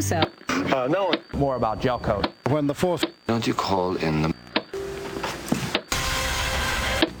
[0.00, 0.22] so.
[0.48, 1.12] Uh, no.
[1.32, 2.28] More about gel coat.
[2.48, 3.04] When the force.
[3.26, 4.34] Don't you call in the.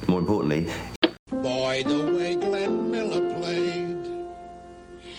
[0.08, 0.68] More importantly.
[1.30, 3.96] Boy, the way Glenn Miller played.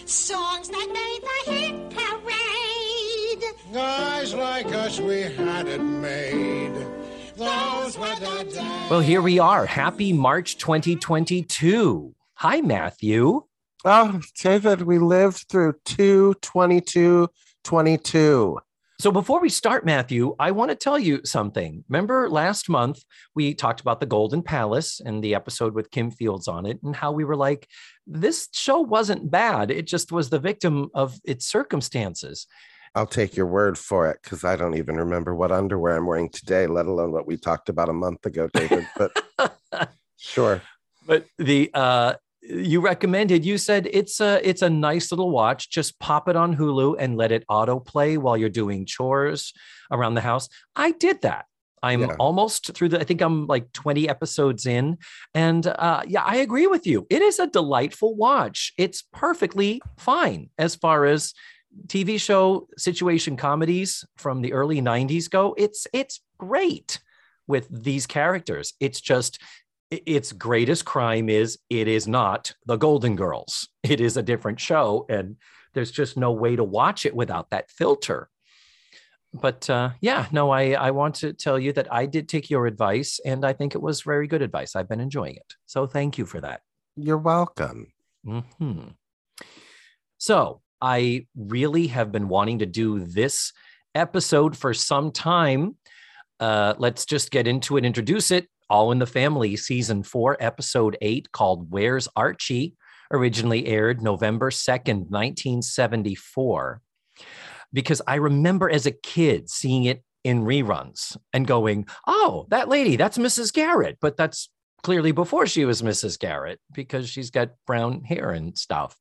[0.05, 3.43] Songs that made the hit parade.
[3.73, 6.73] Guys like us, we had it made.
[7.37, 8.89] Those were the days.
[8.89, 9.65] Well, here we are.
[9.65, 12.13] Happy March 2022.
[12.35, 13.43] Hi, Matthew.
[13.83, 17.29] Oh, David, we lived through 222 22.
[19.01, 21.83] So before we start, Matthew, I want to tell you something.
[21.89, 26.47] Remember last month we talked about the Golden Palace and the episode with Kim Fields
[26.47, 27.67] on it, and how we were like,
[28.05, 29.71] this show wasn't bad.
[29.71, 32.45] It just was the victim of its circumstances.
[32.93, 36.29] I'll take your word for it because I don't even remember what underwear I'm wearing
[36.29, 38.87] today, let alone what we talked about a month ago, David.
[38.95, 40.61] But sure.
[41.07, 42.13] But the uh
[42.53, 45.69] you recommended you said it's a it's a nice little watch.
[45.69, 49.53] Just pop it on hulu and let it autoplay while you're doing chores
[49.91, 50.49] around the house.
[50.75, 51.45] I did that.
[51.83, 52.15] I'm Yeah.
[52.19, 54.97] almost through the i think i'm like 20 episodes in
[55.33, 57.07] and uh yeah i agree with you.
[57.09, 58.73] It is a delightful watch.
[58.77, 61.33] It's perfectly fine as far as
[61.87, 65.55] tv show situation comedies from the early 90s go.
[65.57, 66.99] It's it's great
[67.47, 68.73] with these characters.
[68.79, 69.39] It's just
[69.91, 73.67] its greatest crime is it is not the Golden Girls.
[73.83, 75.35] It is a different show, and
[75.73, 78.29] there's just no way to watch it without that filter.
[79.33, 82.67] But uh, yeah, no, I, I want to tell you that I did take your
[82.67, 84.75] advice, and I think it was very good advice.
[84.75, 85.55] I've been enjoying it.
[85.65, 86.61] So thank you for that.
[86.95, 87.87] You're welcome.
[88.25, 88.87] hmm
[90.17, 93.53] So I really have been wanting to do this
[93.95, 95.75] episode for some time.
[96.39, 98.47] Uh, let's just get into it, introduce it.
[98.71, 102.75] All in the Family, season four, episode eight, called Where's Archie?
[103.11, 106.81] Originally aired November 2nd, 1974.
[107.73, 112.95] Because I remember as a kid seeing it in reruns and going, oh, that lady,
[112.95, 113.51] that's Mrs.
[113.51, 113.97] Garrett.
[113.99, 114.49] But that's
[114.83, 116.17] clearly before she was Mrs.
[116.17, 118.97] Garrett because she's got brown hair and stuff.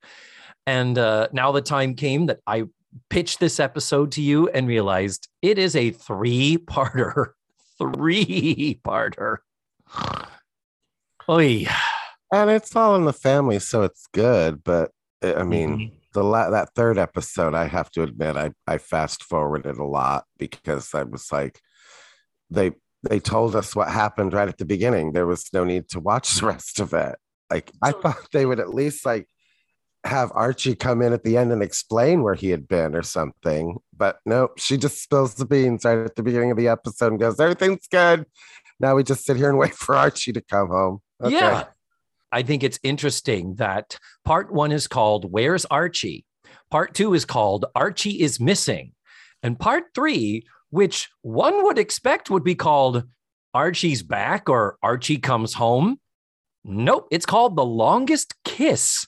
[0.67, 2.65] And uh, now the time came that I
[3.09, 7.29] pitched this episode to you and realized it is a three parter,
[7.79, 9.37] three parter.
[11.29, 11.67] Oy.
[12.33, 14.63] And it's all in the family, so it's good.
[14.65, 14.91] But
[15.23, 15.93] uh, I mean, Mhm.
[16.15, 20.25] the la- that third episode, I have to admit, I I fast forwarded a lot
[20.39, 21.61] because I was like,
[22.51, 22.73] they
[23.09, 25.13] they told us what happened right at the beginning.
[25.13, 27.17] There was no need to watch the rest of it.
[27.51, 29.27] Like I thought they would at least like
[30.05, 33.77] have Archie come in at the end and explain where he had been or something.
[33.95, 37.21] But no, she just spills the beans right at the beginning of the episode and
[37.21, 38.25] goes, "Everything's good."
[38.81, 41.01] Now we just sit here and wait for Archie to come home.
[41.23, 41.35] Okay.
[41.35, 41.65] Yeah.
[42.33, 46.25] I think it's interesting that part one is called Where's Archie?
[46.71, 48.93] Part two is called Archie is Missing.
[49.43, 53.05] And part three, which one would expect would be called
[53.53, 55.99] Archie's Back or Archie Comes Home.
[56.65, 59.07] Nope, it's called The Longest Kiss.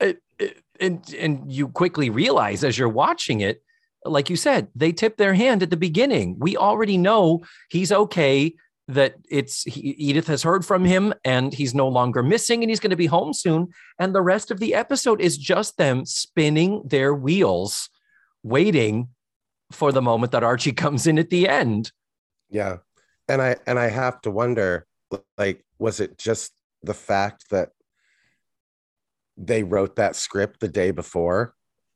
[0.00, 3.62] It- it- and, and you quickly realize as you're watching it,
[4.04, 6.36] like you said, they tip their hand at the beginning.
[6.38, 8.54] We already know he's okay
[8.88, 12.80] that it's he, Edith has heard from him and he's no longer missing and he's
[12.80, 13.68] going to be home soon.
[13.98, 17.88] And the rest of the episode is just them spinning their wheels,
[18.42, 19.08] waiting
[19.72, 21.92] for the moment that Archie comes in at the end.
[22.50, 22.78] Yeah.
[23.28, 24.86] And I and I have to wonder
[25.38, 27.70] like was it just the fact that
[29.36, 31.54] they wrote that script the day before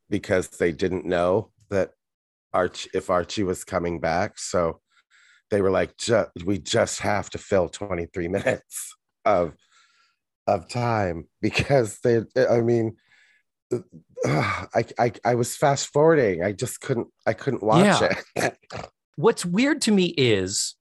[0.08, 1.92] because they didn't know that
[2.52, 4.80] Arch if Archie was coming back so
[5.50, 5.92] they were like
[6.44, 8.94] we just have to fill 23 minutes
[9.24, 9.54] of
[10.46, 12.96] of time because they I mean
[14.24, 18.14] I, I I was fast forwarding I just couldn't I couldn't watch Yeah.
[18.36, 18.56] it
[19.16, 20.76] What's weird to me is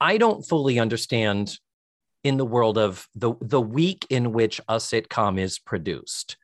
[0.00, 1.58] I don't fully understand
[2.24, 6.36] in the world of the the week in which a sitcom is produced.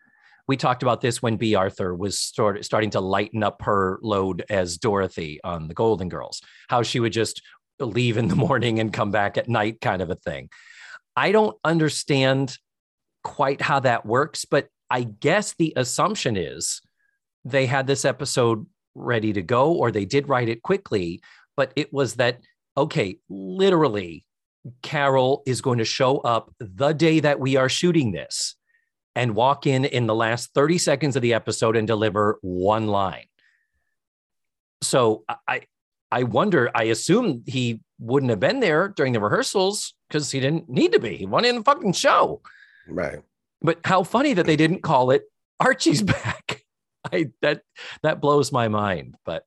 [0.47, 4.45] We talked about this when Bea Arthur was start, starting to lighten up her load
[4.51, 7.43] as Dorothy on The Golden Girls, how she would just
[7.81, 10.51] leave in the morning and come back at night, kind of a thing.
[11.17, 12.59] I don't understand
[13.23, 16.83] quite how that works, but I guess the assumption is
[17.45, 21.21] they had this episode ready to go or they did write it quickly,
[21.57, 22.41] but it was that,
[22.77, 24.25] okay, literally,
[24.83, 28.57] Carroll is going to show up the day that we are shooting this
[29.15, 33.27] and walk in in the last 30 seconds of the episode and deliver one line.
[34.83, 35.63] So I
[36.15, 40.69] I wonder, I assume he wouldn't have been there during the rehearsals because he didn't
[40.69, 41.17] need to be.
[41.17, 42.41] He wanted in the fucking show.
[42.87, 43.19] right
[43.63, 45.25] But how funny that they didn't call it
[45.59, 46.63] Archie's back.
[47.13, 47.63] I, that
[48.03, 49.17] that blows my mind.
[49.25, 49.45] But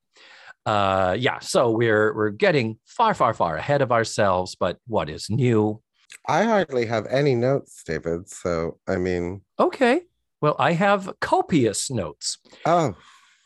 [0.66, 4.56] uh, yeah, so we're we're getting far, far, far ahead of ourselves.
[4.60, 5.82] But what is new?
[6.28, 8.30] I hardly have any notes, David.
[8.30, 10.02] So I mean, Okay,
[10.42, 12.96] well, I have copious notes, oh,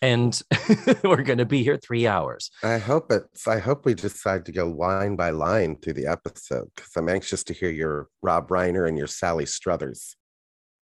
[0.02, 0.42] and
[1.04, 2.50] we're going to be here three hours.
[2.64, 3.48] I hope it's.
[3.48, 7.44] I hope we decide to go line by line through the episode because I'm anxious
[7.46, 10.16] to hear your Rob Reiner and your Sally Struthers.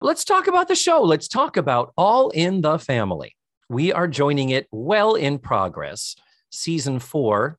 [0.00, 1.02] Let's talk about the show.
[1.02, 3.34] Let's talk about All in the Family.
[3.68, 6.14] We are joining it well in progress,
[6.50, 7.58] season four.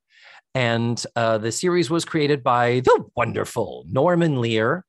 [0.57, 4.87] And uh, the series was created by the wonderful Norman Lear.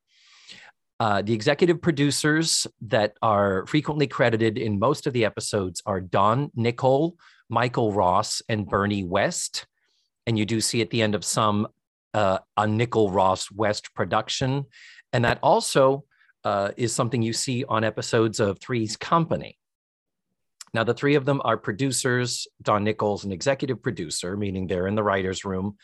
[0.99, 6.51] Uh, the executive producers that are frequently credited in most of the episodes are Don
[6.57, 7.17] Nicholl,
[7.51, 9.67] Michael Ross, and Bernie West.
[10.27, 11.69] And you do see at the end of some
[12.15, 14.65] uh, a Nicholl Ross West production.
[15.13, 16.05] And that also
[16.45, 19.59] uh, is something you see on episodes of Three's Company.
[20.75, 22.47] Now, the three of them are producers.
[22.63, 25.77] Don Nichols, an executive producer, meaning they're in the writer's room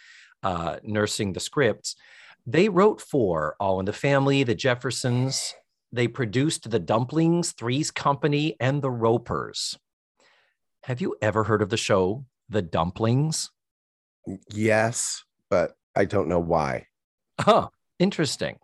[0.43, 1.97] uh, nursing the scripts.
[2.47, 5.55] They wrote for All in the Family, The Jeffersons.
[5.93, 9.79] They produced The Dumplings, Three's Company, and The Ropers.
[10.85, 13.51] Have you ever heard of the show, The Dumplings?
[14.53, 16.89] Yes, but I don't know why.
[17.41, 18.59] Huh, interesting.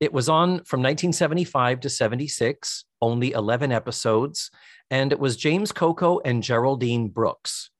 [0.00, 4.50] It was on from 1975 to 76, only 11 episodes,
[4.90, 7.70] and it was James Coco and Geraldine Brooks.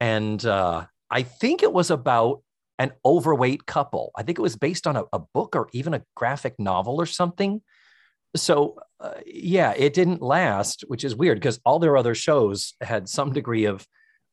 [0.00, 2.42] And uh, I think it was about
[2.78, 4.10] an overweight couple.
[4.16, 7.06] I think it was based on a, a book or even a graphic novel or
[7.06, 7.62] something.
[8.34, 13.08] So, uh, yeah, it didn't last, which is weird because all their other shows had
[13.08, 13.86] some degree of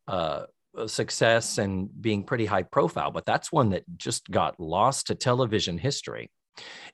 [0.07, 0.45] uh,
[0.87, 5.77] success and being pretty high profile, but that's one that just got lost to television
[5.77, 6.31] history.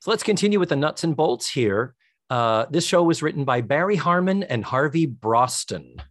[0.01, 1.95] So let's continue with the nuts and bolts here.
[2.29, 6.01] Uh, this show was written by Barry Harman and Harvey Brosten.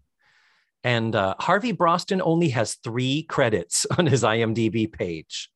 [0.83, 5.51] And uh, Harvey Brosten only has three credits on his IMDb page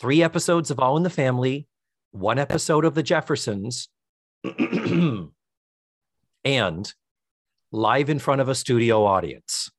[0.00, 1.66] three episodes of All in the Family,
[2.10, 3.88] one episode of The Jeffersons,
[6.44, 6.92] and
[7.72, 9.70] live in front of a studio audience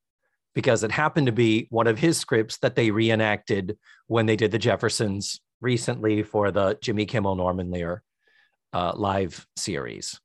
[0.55, 3.77] because it happened to be one of his scripts that they reenacted
[4.07, 8.01] when they did The Jeffersons recently for the Jimmy Kimmel Norman Lear
[8.75, 10.19] uh, live series.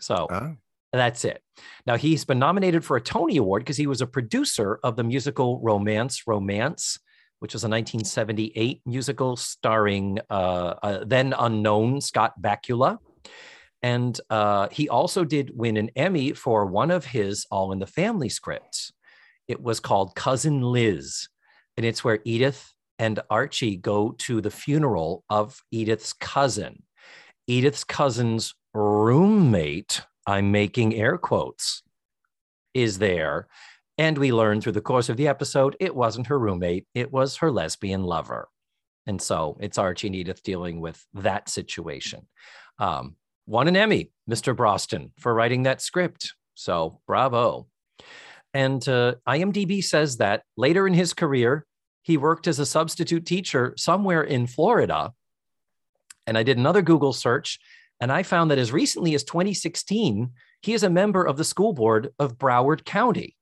[0.00, 0.52] So Ah.
[0.92, 1.40] that's it.
[1.86, 5.04] Now he's been nominated for a Tony Award because he was a producer of the
[5.04, 6.98] musical Romance Romance,
[7.38, 12.98] which was a 1978 musical starring uh, uh, then unknown Scott Bakula.
[13.82, 17.86] And uh, he also did win an Emmy for one of his All in the
[17.86, 18.92] Family scripts.
[19.48, 21.28] It was called Cousin Liz,
[21.76, 26.84] and it's where Edith and Archie go to the funeral of Edith's cousin.
[27.46, 31.82] Edith's cousin's roommate, I'm making air quotes,
[32.74, 33.48] is there.
[33.98, 37.36] And we learn through the course of the episode, it wasn't her roommate, it was
[37.36, 38.48] her lesbian lover.
[39.06, 42.26] And so it's Archie and Edith dealing with that situation.
[42.78, 43.16] Um,
[43.46, 44.54] won an Emmy, Mr.
[44.54, 46.34] Brosten, for writing that script.
[46.54, 47.66] So bravo.
[48.54, 51.66] And uh, IMDb says that later in his career,
[52.02, 55.12] he worked as a substitute teacher somewhere in Florida.
[56.26, 57.58] And I did another Google search,
[58.00, 60.30] and I found that as recently as 2016,
[60.60, 63.36] he is a member of the school board of Broward County.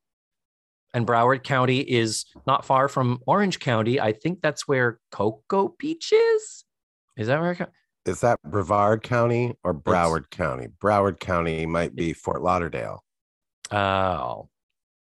[0.93, 4.01] And Broward County is not far from Orange County.
[4.01, 6.65] I think that's where Cocoa Beach is.
[7.17, 7.69] Is that where?
[8.07, 10.69] Is that Brevard County or Broward County?
[10.83, 13.05] Broward County might be Fort Lauderdale.
[13.71, 14.49] Oh,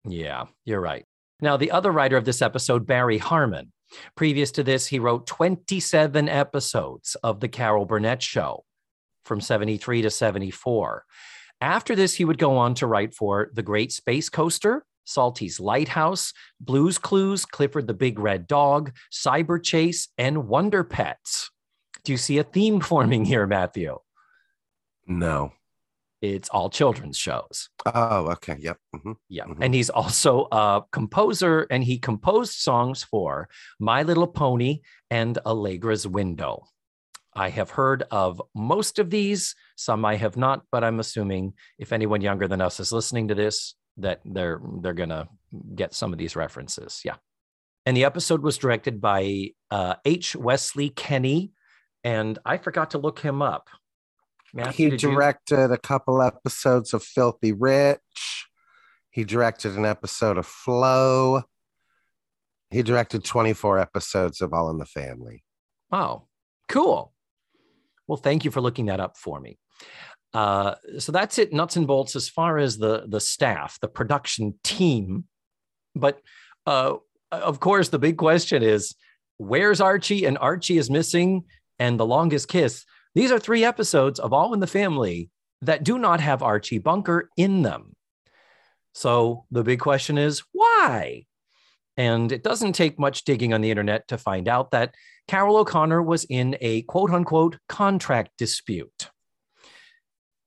[0.06, 1.06] yeah, you're right.
[1.42, 3.72] Now, the other writer of this episode, Barry Harman,
[4.16, 8.66] previous to this, he wrote 27 episodes of The Carol Burnett Show
[9.24, 11.06] from 73 to 74.
[11.62, 16.34] After this, he would go on to write for The Great Space Coaster, Salty's Lighthouse,
[16.60, 21.52] Blues Clues, Clifford the Big Red Dog, Cyberchase, and Wonder Pets.
[22.04, 23.98] Do you see a theme forming here, Matthew?
[25.08, 25.52] No.
[26.22, 27.70] It's all children's shows.
[27.86, 28.58] Oh, okay.
[28.60, 28.78] Yep.
[28.96, 29.16] mhm.
[29.30, 29.46] Yeah.
[29.46, 29.58] Mhm.
[29.62, 33.48] And he's also a composer and he composed songs for
[33.80, 36.66] My Little Pony and Allegra's Window.
[37.34, 41.94] I have heard of most of these, some I have not, but I'm assuming if
[41.94, 45.30] anyone younger than us is listening to this, that they're they're gonna
[45.76, 47.02] get some of these references.
[47.06, 47.16] Yeah.
[47.86, 50.36] And the episode was directed by uh, H.
[50.36, 51.52] Wesley Kenney,
[52.04, 53.70] and I forgot to look him up.
[54.54, 58.46] Matthew, He did you- directed a couple episodes of Filthy Rich.
[59.12, 61.44] He directed an episode of Flo.
[62.72, 65.44] He directed 24 episodes of All in the Family.
[65.92, 66.28] Wow,
[66.68, 67.14] cool.
[68.08, 69.58] Well, thank you for looking that up for me.
[70.34, 74.54] Uh, so that's it, nuts and bolts, as far as the the staff, the production
[74.64, 75.26] team.
[75.96, 76.22] But
[76.68, 76.96] uh,
[77.32, 78.94] of course, the big question is,
[79.38, 80.26] where's Archie?
[80.26, 81.46] And Archie is missing,
[81.80, 82.86] and the longest kiss.
[83.16, 85.30] These are three episodes of All in the Family
[85.62, 87.96] that do not have Archie Bunker in them.
[88.94, 91.26] So the big question is why?
[91.98, 94.96] And it doesn't take much digging on the internet to find out that
[95.28, 99.10] Carroll O'Connor was in a quote unquote contract dispute.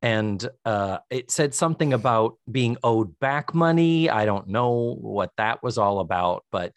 [0.01, 4.11] And uh, it said something about being owed back money.
[4.11, 6.73] I don't know what that was all about, but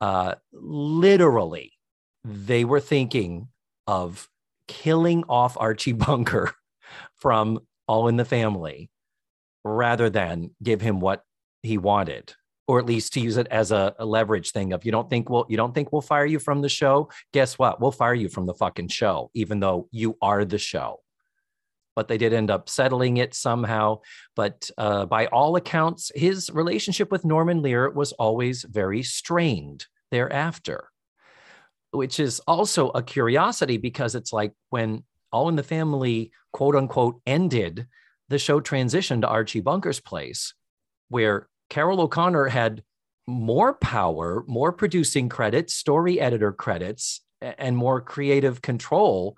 [0.00, 1.72] uh, literally,
[2.24, 3.48] they were thinking
[3.88, 4.28] of
[4.68, 6.52] killing off Archie Bunker
[7.16, 8.90] from All in the Family
[9.64, 11.24] rather than give him what
[11.62, 12.34] he wanted
[12.68, 15.30] or at least to use it as a, a, leverage thing of you don't think
[15.30, 17.08] we'll you don't think we'll fire you from the show?
[17.32, 17.80] Guess what?
[17.80, 21.00] We'll fire you from the fucking show even though you are the show.
[21.96, 24.00] But they did end up settling it somehow.
[24.36, 30.90] But uh, by all accounts his relationship with norman lear was always very strained thereafter
[31.90, 37.20] which is also a curiosity because it's like when all in the family quote unquote
[37.26, 37.86] ended
[38.28, 40.54] the show transitioned to archie bunker's place
[41.08, 42.82] where Carroll O'Connor had
[43.26, 49.36] more power, more producing credits, story editor credits, and more creative control.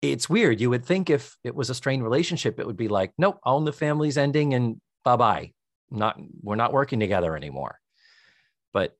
[0.00, 0.60] It's weird.
[0.60, 3.58] You would think if it was a strained relationship, it would be like, nope, all
[3.58, 5.52] in the family's ending and bye bye.
[5.90, 7.78] Not we're not working together anymore.
[8.76, 8.94] But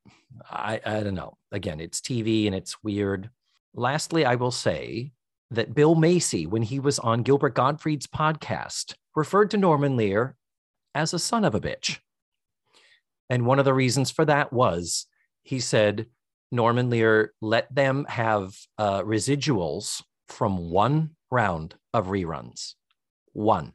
[0.50, 1.36] I, I don't know.
[1.52, 3.28] Again, it's TV and it's weird.
[3.74, 5.12] Lastly, I will say
[5.50, 10.34] that Bill Macy, when he was on Gilbert Gottfried's podcast, referred to Norman Lear
[10.94, 11.98] as a son of a bitch.
[13.28, 15.08] And one of the reasons for that was
[15.42, 16.06] he said
[16.50, 22.76] Norman Lear let them have uh, residuals from one round of reruns,
[23.34, 23.74] one,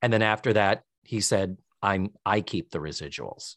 [0.00, 3.56] and then after that he said I'm I keep the residuals.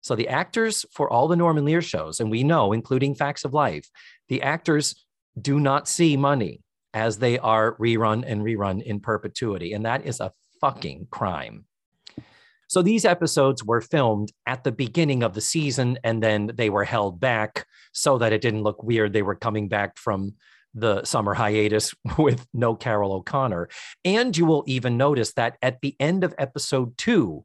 [0.00, 3.52] So the actors for all the Norman Lear shows, and we know, including Facts of
[3.52, 3.88] Life,
[4.28, 5.04] the actors
[5.40, 6.60] do not see money
[6.94, 11.64] as they are rerun and rerun in perpetuity, and that is a fucking crime.
[12.68, 16.84] So these episodes were filmed at the beginning of the season and then they were
[16.84, 19.14] held back so that it didn't look weird.
[19.14, 20.34] They were coming back from
[20.74, 23.70] the summer hiatus with no Carroll O'Connor.
[24.04, 27.44] And you will even notice that at the end of episode two,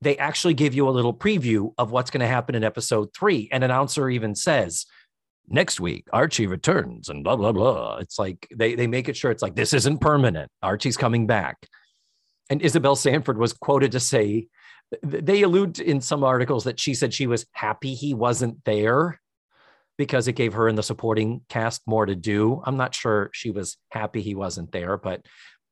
[0.00, 3.48] they actually give you a little preview of what's going to happen in episode three.
[3.52, 4.86] An announcer even says,
[5.50, 7.96] next week Archie returns and blah blah blah.
[7.96, 10.50] It's like they they make it sure it's like this isn't permanent.
[10.62, 11.56] Archie's coming back
[12.50, 14.48] and Isabel Sanford was quoted to say,
[15.02, 19.20] they allude in some articles that she said she was happy he wasn't there
[19.98, 22.62] because it gave her and the supporting cast more to do.
[22.64, 25.26] I'm not sure she was happy he wasn't there, but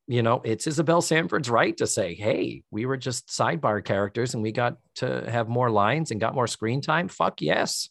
[0.06, 4.42] you know, it's Isabel Sanford's right to say, hey, we were just sidebar characters and
[4.42, 7.08] we got to have more lines and got more screen time.
[7.08, 7.88] Fuck yes.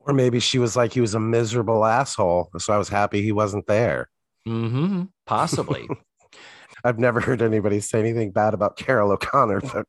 [0.00, 2.50] Or maybe she was like, he was a miserable asshole.
[2.58, 4.10] So I was happy he wasn't there.
[4.46, 5.04] Mm-hmm.
[5.26, 5.88] Possibly.
[6.84, 9.86] I've never heard anybody say anything bad about Carroll O'Connor, but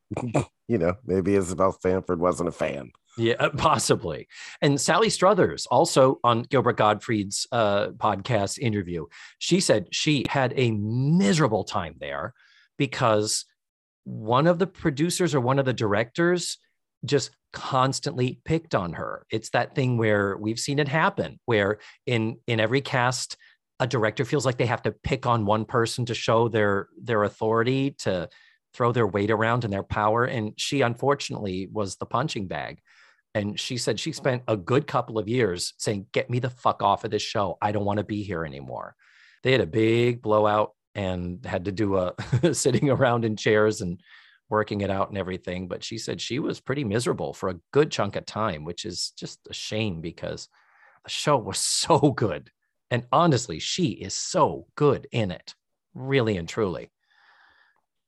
[0.68, 2.92] you know, maybe Isabel Sanford wasn't a fan.
[3.18, 4.28] Yeah, uh, possibly.
[4.62, 9.08] And Sally Struthers, also on Gilbert Gottfried's uh, podcast interview,
[9.38, 12.34] she said she had a miserable time there
[12.78, 13.46] because
[14.06, 16.58] one of the producers or one of the directors
[17.04, 19.26] just constantly picked on her.
[19.30, 23.38] It's that thing where we've seen it happen, where in in every cast
[23.82, 27.24] a director feels like they have to pick on one person to show their their
[27.24, 28.30] authority to
[28.74, 32.80] throw their weight around and their power and she unfortunately was the punching bag.
[33.34, 36.84] And she said she spent a good couple of years saying get me the fuck
[36.84, 37.58] off of this show.
[37.62, 38.96] I don't want to be here anymore.
[39.42, 42.14] They had a big blowout and had to do a
[42.54, 44.00] sitting around in chairs and
[44.50, 47.90] working it out and everything but she said she was pretty miserable for a good
[47.90, 50.50] chunk of time which is just a shame because
[51.06, 52.52] the show was so good
[52.92, 55.56] and honestly, she is so good in it,
[55.96, 56.92] really and truly.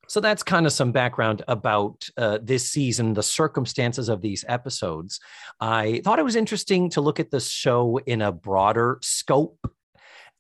[0.09, 5.19] So that's kind of some background about uh, this season, the circumstances of these episodes.
[5.61, 9.65] I thought it was interesting to look at the show in a broader scope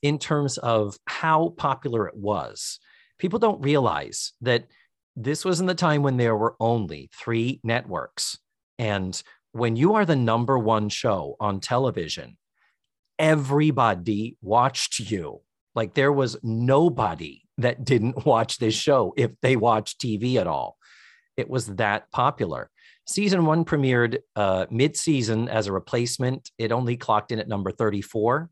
[0.01, 2.79] in terms of how popular it was.
[3.17, 4.65] People don't realize that
[5.15, 8.37] this was in the time when there were only three networks.
[8.77, 9.21] And
[9.53, 12.37] when you are the number one show on television,
[13.23, 15.39] everybody watched you.
[15.75, 20.77] Like there was nobody that didn't watch this show if they watched TV at all.
[21.37, 22.69] It was that popular.
[23.07, 26.51] Season one premiered uh, mid season as a replacement.
[26.57, 28.49] It only clocked in at number 34.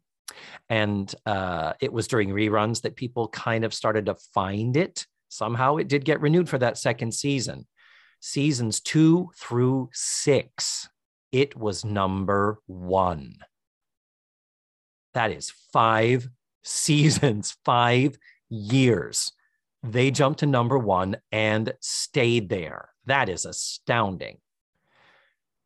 [0.70, 5.06] And uh, it was during reruns that people kind of started to find it.
[5.28, 7.68] Somehow it did get renewed for that second season.
[8.22, 10.88] Seasons two through six,
[11.32, 13.36] it was number one.
[15.14, 16.28] That is five
[16.64, 18.18] seasons, five
[18.50, 19.32] years.
[19.84, 22.90] They jumped to number one and stayed there.
[23.06, 24.38] That is astounding.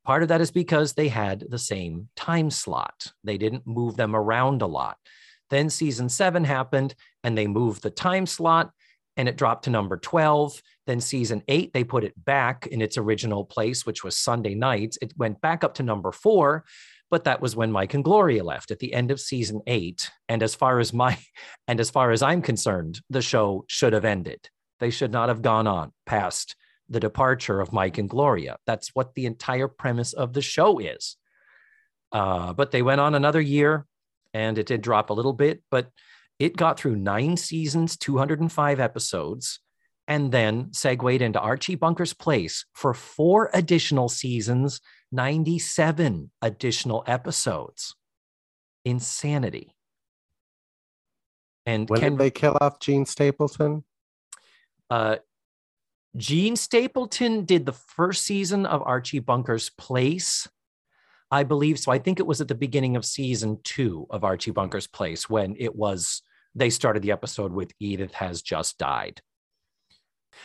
[0.05, 3.11] Part of that is because they had the same time slot.
[3.23, 4.97] They didn't move them around a lot.
[5.49, 8.71] Then season seven happened and they moved the time slot
[9.17, 10.61] and it dropped to number 12.
[10.85, 14.97] Then season eight, they put it back in its original place, which was Sunday nights.
[15.01, 16.65] It went back up to number four,
[17.09, 20.09] but that was when Mike and Gloria left at the end of season eight.
[20.27, 21.17] And as far as my
[21.67, 24.49] and as far as I'm concerned, the show should have ended.
[24.79, 26.55] They should not have gone on past
[26.89, 28.57] the departure of Mike and Gloria.
[28.67, 31.17] That's what the entire premise of the show is.
[32.11, 33.85] Uh, but they went on another year
[34.33, 35.89] and it did drop a little bit, but
[36.39, 39.59] it got through nine seasons, 205 episodes,
[40.07, 44.81] and then segued into Archie Bunker's Place for four additional seasons,
[45.15, 47.95] 97 additional episodes.
[48.83, 49.75] Insanity.
[51.65, 53.83] And When Ken, did they kill off Jean Stapleton?
[54.89, 55.15] uh,
[56.17, 60.47] Jean Stapleton did the first season of Archie Bunker's Place.
[61.31, 61.91] I believe so.
[61.91, 65.55] I think it was at the beginning of season two of Archie Bunker's Place when
[65.57, 66.21] it was
[66.53, 69.21] they started the episode with Edith has just died.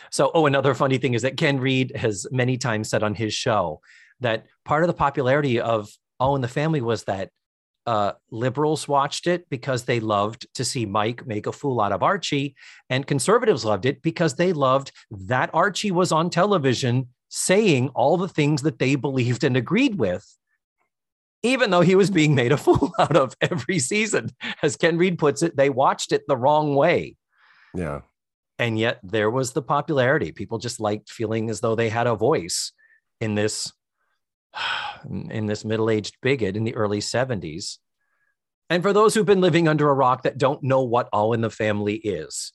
[0.09, 3.33] So, oh, another funny thing is that Ken Reid has many times said on his
[3.33, 3.81] show
[4.21, 7.29] that part of the popularity of Oh in the Family was that
[7.87, 12.03] uh, liberals watched it because they loved to see Mike make a fool out of
[12.03, 12.55] Archie,
[12.89, 18.27] and conservatives loved it because they loved that Archie was on television saying all the
[18.27, 20.37] things that they believed and agreed with,
[21.43, 24.29] even though he was being made a fool out of every season.
[24.61, 27.15] As Ken Reid puts it, they watched it the wrong way.
[27.73, 28.01] Yeah.
[28.59, 30.31] And yet there was the popularity.
[30.31, 32.73] People just liked feeling as though they had a voice
[33.19, 33.71] in this
[35.29, 37.77] in this middle-aged bigot in the early 70s.
[38.69, 41.41] And for those who've been living under a rock that don't know what All in
[41.41, 42.53] the Family is,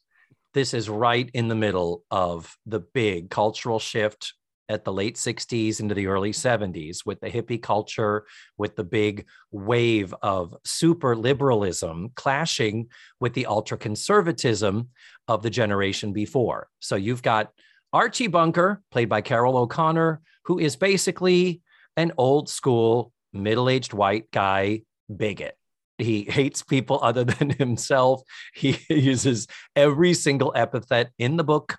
[0.54, 4.32] this is right in the middle of the big cultural shift
[4.68, 9.26] at the late 60s into the early 70s with the hippie culture, with the big
[9.52, 12.88] wave of super liberalism clashing
[13.20, 14.88] with the ultra conservatism
[15.28, 16.68] of the generation before.
[16.80, 17.52] So you've got
[17.92, 21.62] Archie Bunker, played by Carroll O'Connor, who is basically
[21.96, 24.82] an old school middle aged white guy
[25.14, 25.56] bigot.
[25.98, 28.22] He hates people other than himself.
[28.54, 31.76] He uses every single epithet in the book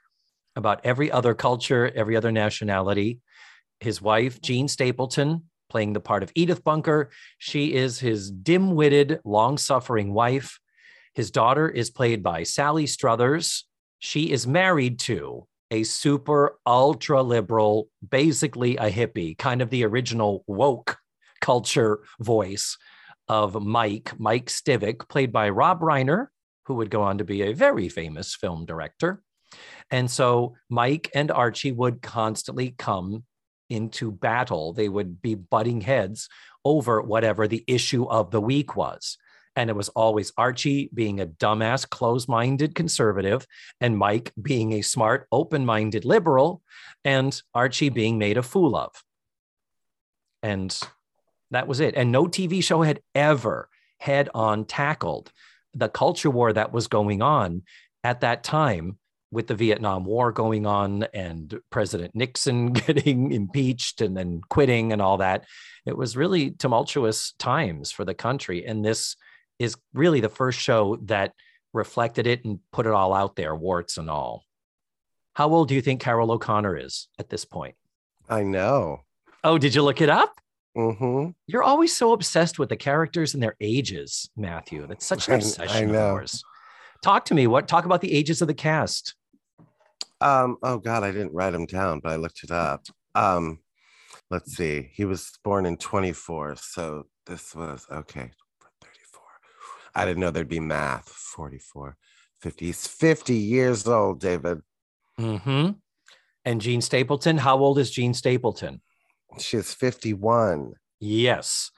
[0.56, 3.20] about every other culture, every other nationality.
[3.80, 9.20] His wife, Jean Stapleton, playing the part of Edith Bunker, she is his dim witted,
[9.24, 10.60] long suffering wife.
[11.14, 13.66] His daughter is played by Sally Struthers.
[14.00, 20.44] She is married to a super ultra liberal, basically a hippie, kind of the original
[20.48, 20.98] woke
[21.42, 22.78] culture voice
[23.28, 26.28] of Mike, Mike Stivic, played by Rob Reiner,
[26.66, 29.22] who would go on to be a very famous film director.
[29.92, 33.24] And so Mike and Archie would constantly come
[33.70, 34.74] into battle.
[34.74, 36.30] They would be butting heads
[36.64, 39.18] over whatever the issue of the week was.
[39.58, 43.48] And it was always Archie being a dumbass, close minded conservative,
[43.82, 46.62] and Mike being a smart, open minded liberal,
[47.04, 49.04] and Archie being made a fool of.
[50.44, 50.80] And
[51.50, 51.96] that was it.
[51.96, 53.68] And no TV show had ever
[53.98, 55.32] head on tackled
[55.74, 57.64] the culture war that was going on
[58.04, 59.00] at that time
[59.32, 65.02] with the Vietnam War going on and President Nixon getting impeached and then quitting and
[65.02, 65.46] all that.
[65.86, 68.66] It was really tumultuous times for the country.
[68.66, 69.16] And this
[69.60, 71.34] is really the first show that
[71.74, 74.44] reflected it and put it all out there, warts and all.
[75.34, 77.76] How old do you think Carroll O'Connor is at this point?
[78.30, 79.02] I know.
[79.44, 80.40] Oh, did you look it up?
[80.76, 81.32] Mm-hmm.
[81.48, 84.86] You're always so obsessed with the characters and their ages, Matthew.
[84.88, 86.10] That's such an obsession I of know.
[86.14, 86.44] yours.
[87.04, 87.48] Talk to me.
[87.48, 89.16] What talk about the ages of the cast?
[90.22, 92.86] Um, oh God, I didn't write him down, but I looked it up.
[93.14, 93.60] Um,
[94.30, 94.90] let's see.
[94.94, 98.32] He was born in 24, so this was okay.
[99.96, 100.02] 34.
[100.02, 101.10] I didn't know there'd be math.
[101.10, 101.96] 44,
[102.42, 102.66] 50.
[102.66, 104.62] He's 50 years old, David.
[105.20, 105.72] Mm-hmm.
[106.46, 107.38] And Jean Stapleton.
[107.38, 108.82] How old is Jean Stapleton?
[109.40, 110.74] She's 51.
[111.00, 111.72] Yes.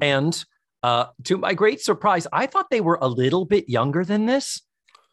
[0.00, 0.44] And
[0.82, 4.62] uh, to my great surprise, I thought they were a little bit younger than this,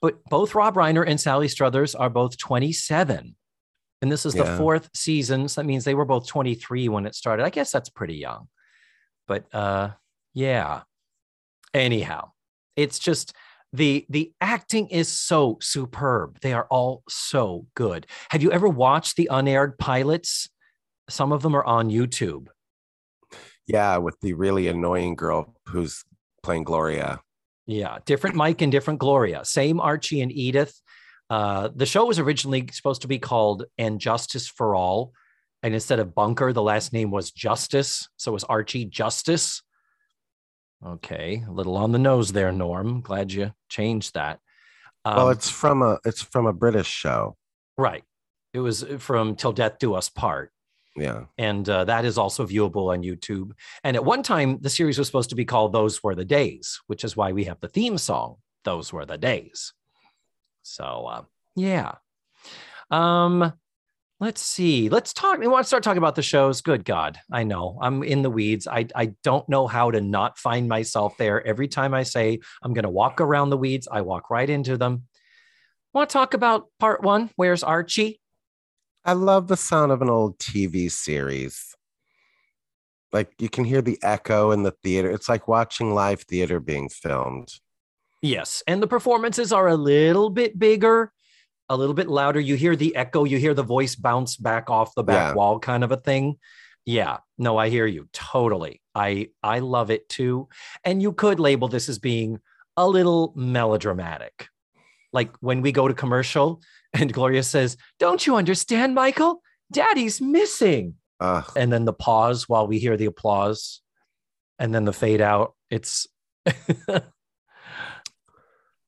[0.01, 3.35] but both Rob Reiner and Sally Struthers are both 27.
[4.01, 5.47] And this is the fourth season.
[5.47, 7.43] So that means they were both 23 when it started.
[7.43, 8.47] I guess that's pretty young.
[9.27, 9.91] But uh,
[10.33, 10.81] yeah.
[11.73, 12.31] Anyhow,
[12.75, 13.33] it's just
[13.73, 16.39] the the acting is so superb.
[16.41, 18.07] They are all so good.
[18.29, 20.49] Have you ever watched the unaired pilots?
[21.09, 22.47] Some of them are on YouTube.
[23.67, 26.03] Yeah, with the really annoying girl who's
[26.43, 27.21] playing Gloria.
[27.67, 29.43] Yeah, different Mike and different Gloria.
[29.43, 30.79] Same Archie and Edith.
[31.29, 35.13] Uh, the show was originally supposed to be called And Justice for All.
[35.63, 38.07] And instead of Bunker, the last name was Justice.
[38.17, 39.63] So it was Archie Justice.
[40.85, 43.01] Okay, a little on the nose there, Norm.
[43.01, 44.39] Glad you changed that.
[45.03, 47.37] Um, well, it's from a it's from a British show.
[47.77, 48.03] right.
[48.53, 50.51] It was from Till Death Do Us Part.
[50.97, 51.25] Yeah.
[51.37, 53.51] and uh, that is also viewable on YouTube.
[53.83, 56.79] And at one time, the series was supposed to be called "Those Were the Days,"
[56.87, 59.73] which is why we have the theme song "Those Were the Days."
[60.63, 61.23] So, uh,
[61.55, 61.95] yeah.
[62.89, 63.51] Um,
[64.19, 64.89] let's see.
[64.89, 65.39] Let's talk.
[65.39, 66.61] We want to start talking about the shows.
[66.61, 68.67] Good God, I know I'm in the weeds.
[68.67, 71.45] I I don't know how to not find myself there.
[71.45, 74.77] Every time I say I'm going to walk around the weeds, I walk right into
[74.77, 75.03] them.
[75.93, 77.29] Want to talk about part one?
[77.35, 78.19] Where's Archie?
[79.05, 81.75] I love the sound of an old TV series.
[83.13, 85.09] Like you can hear the echo in the theater.
[85.11, 87.49] It's like watching live theater being filmed.
[88.21, 88.63] Yes.
[88.67, 91.13] And the performances are a little bit bigger,
[91.69, 92.39] a little bit louder.
[92.39, 95.33] You hear the echo, you hear the voice bounce back off the back Yeah.
[95.33, 96.37] wall kind of a thing.
[96.85, 97.17] Yeah.
[97.37, 98.81] No, I hear you totally.
[98.93, 100.47] I I love it too.
[100.83, 102.39] And you could label this as being
[102.77, 104.47] a little melodramatic.
[105.11, 106.61] Like when we go to commercial
[106.93, 109.41] and Gloria says, "Don't you understand, Michael?
[109.71, 110.95] Daddy's missing."
[111.55, 113.81] And then the pause while we hear the applause
[114.59, 115.55] and then the fade out.
[115.71, 116.05] It's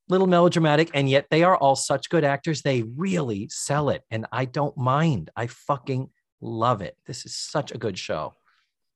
[0.10, 4.26] little melodramatic and yet they are all such good actors they really sell it and
[4.32, 6.10] i don't mind i fucking
[6.42, 8.34] love it this is such a good show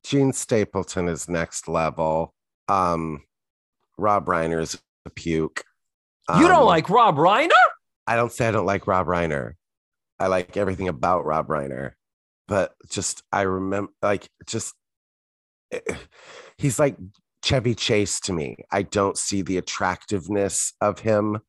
[0.03, 2.33] Jean Stapleton is next level.
[2.67, 3.21] Um,
[3.99, 5.63] Rob Reiner is a puke.
[6.39, 7.49] you don't Um, like rob reiner
[8.07, 9.53] I don't say I don't like Rob Reiner.
[10.19, 11.91] I like everything about Rob Reiner,
[12.47, 14.73] but just I remember like just
[15.71, 15.79] eh,
[16.57, 16.95] he's like
[17.43, 18.57] Chevy Chase to me.
[18.71, 21.39] I don't see the attractiveness of him.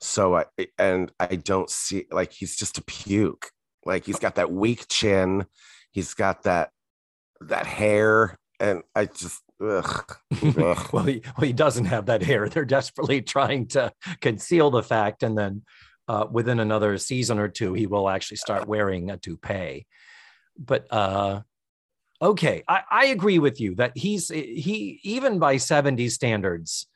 [0.00, 0.44] So I
[0.78, 3.50] and I don't see like he's just a puke.
[3.84, 5.46] Like he's got that weak chin.
[5.92, 6.70] He's got that
[7.40, 10.88] that hair and I just ugh, ugh.
[10.92, 15.22] well, he, well he doesn't have that hair they're desperately trying to conceal the fact
[15.22, 15.62] and then
[16.08, 19.86] uh, within another season or two he will actually start wearing a toupee
[20.58, 21.40] but uh
[22.22, 26.86] okay I, I agree with you that he's he even by 70s standards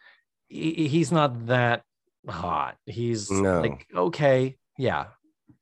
[0.48, 1.82] he, he's not that
[2.28, 2.76] hot.
[2.86, 3.60] He's No.
[3.60, 5.06] like okay yeah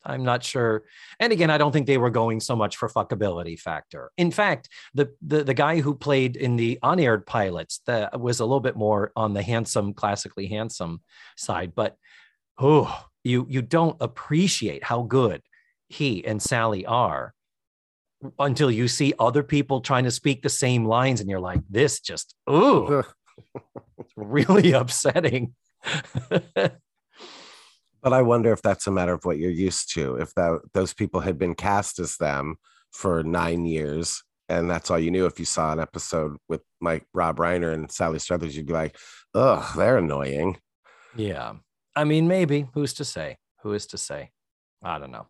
[0.04, 0.82] i'm not sure.
[1.20, 4.10] And again i don't think they were going so much for fuckability factor.
[4.16, 8.44] In fact the the, the guy who played in the unaired pilots that was a
[8.44, 11.02] little bit more on the handsome classically handsome
[11.36, 11.96] side but
[12.58, 15.40] oh you you don't appreciate how good
[15.88, 17.32] he and sally are
[18.38, 22.00] until you see other people trying to speak the same lines and you're like this
[22.00, 23.02] just ooh
[23.98, 25.54] it's really upsetting
[28.02, 30.16] But I wonder if that's a matter of what you're used to.
[30.16, 32.56] If that those people had been cast as them
[32.90, 35.26] for nine years, and that's all you knew.
[35.26, 38.98] If you saw an episode with Mike Rob Reiner and Sally Struthers, you'd be like,
[39.34, 40.58] "Ugh, they're annoying."
[41.16, 41.54] Yeah.
[41.94, 42.66] I mean, maybe.
[42.74, 43.36] Who's to say?
[43.62, 44.30] Who is to say?
[44.82, 45.28] I don't know.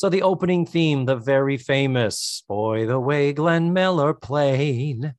[0.00, 5.12] So the opening theme, the very famous Boy, the way Glenn Miller played.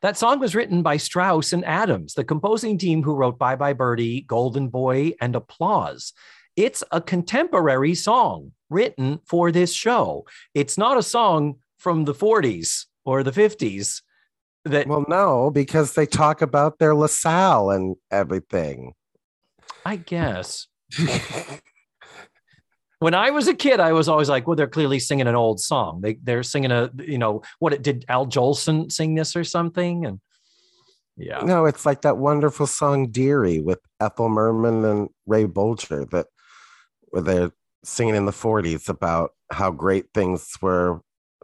[0.00, 3.74] That song was written by Strouse and Adams, the composing team who wrote Bye Bye
[3.74, 6.14] Birdie, Golden Boy, and Applause.
[6.56, 10.24] It's a contemporary song written for this show.
[10.54, 14.00] It's not a song from the 40s or the 50s
[14.64, 18.94] that Well, no, because they talk about their LaSalle and everything.
[19.84, 20.68] I guess
[23.00, 25.58] when I was a kid, I was always like, well, they're clearly singing an old
[25.58, 26.02] song.
[26.02, 30.04] They they're singing a, you know, what it did Al Jolson sing this or something?
[30.04, 30.20] And
[31.16, 31.40] yeah.
[31.40, 36.26] No, it's like that wonderful song "Dearie" with Ethel Merman and Ray Bolger that
[37.08, 37.52] where they're
[37.84, 41.00] singing in the 40s about how great things were.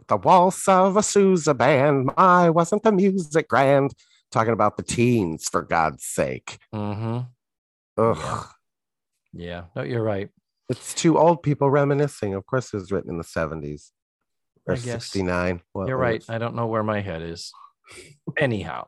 [0.07, 2.11] The waltz of a Sousa band.
[2.15, 3.93] My wasn't the music grand.
[4.31, 6.59] Talking about the teens, for God's sake.
[6.71, 7.19] hmm
[7.97, 8.17] Ugh.
[8.17, 8.43] Yeah.
[9.33, 9.63] Yeah.
[9.75, 10.29] No, you're right.
[10.69, 12.33] It's two old people reminiscing.
[12.33, 13.91] Of course, it was written in the 70s
[14.67, 15.05] or I guess.
[15.05, 15.61] 69.
[15.73, 16.23] What You're right.
[16.27, 17.51] I don't know where my head is.
[18.37, 18.87] Anyhow,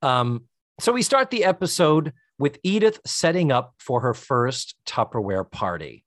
[0.00, 0.44] um,
[0.80, 6.06] so we start the episode with Edith setting up for her first Tupperware party.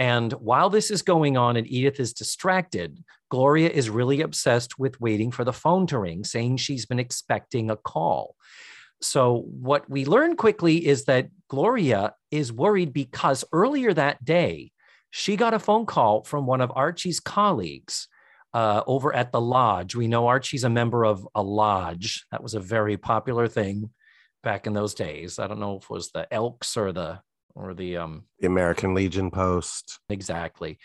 [0.00, 5.00] And while this is going on and Edith is distracted, Gloria is really obsessed with
[5.00, 8.34] waiting for the phone to ring, saying she's been expecting a call.
[9.04, 14.72] So what we learn quickly is that Gloria is worried because earlier that day
[15.10, 18.08] she got a phone call from one of Archie's colleagues
[18.52, 19.94] uh, over at the lodge.
[19.94, 22.24] We know Archie's a member of a lodge.
[22.30, 23.90] That was a very popular thing
[24.42, 25.38] back in those days.
[25.38, 27.20] I don't know if it was the Elks or the
[27.54, 30.00] or the um The American Legion Post.
[30.08, 30.78] exactly.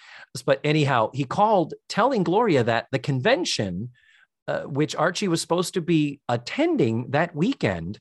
[0.46, 3.90] But anyhow, he called telling Gloria that the convention,
[4.50, 8.00] uh, which Archie was supposed to be attending that weekend,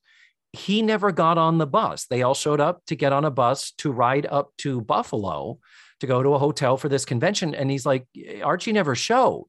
[0.55, 2.07] he never got on the bus.
[2.07, 5.59] They all showed up to get on a bus to ride up to Buffalo
[6.01, 7.55] to go to a hotel for this convention.
[7.55, 8.07] And he's like,
[8.43, 9.49] Archie never showed.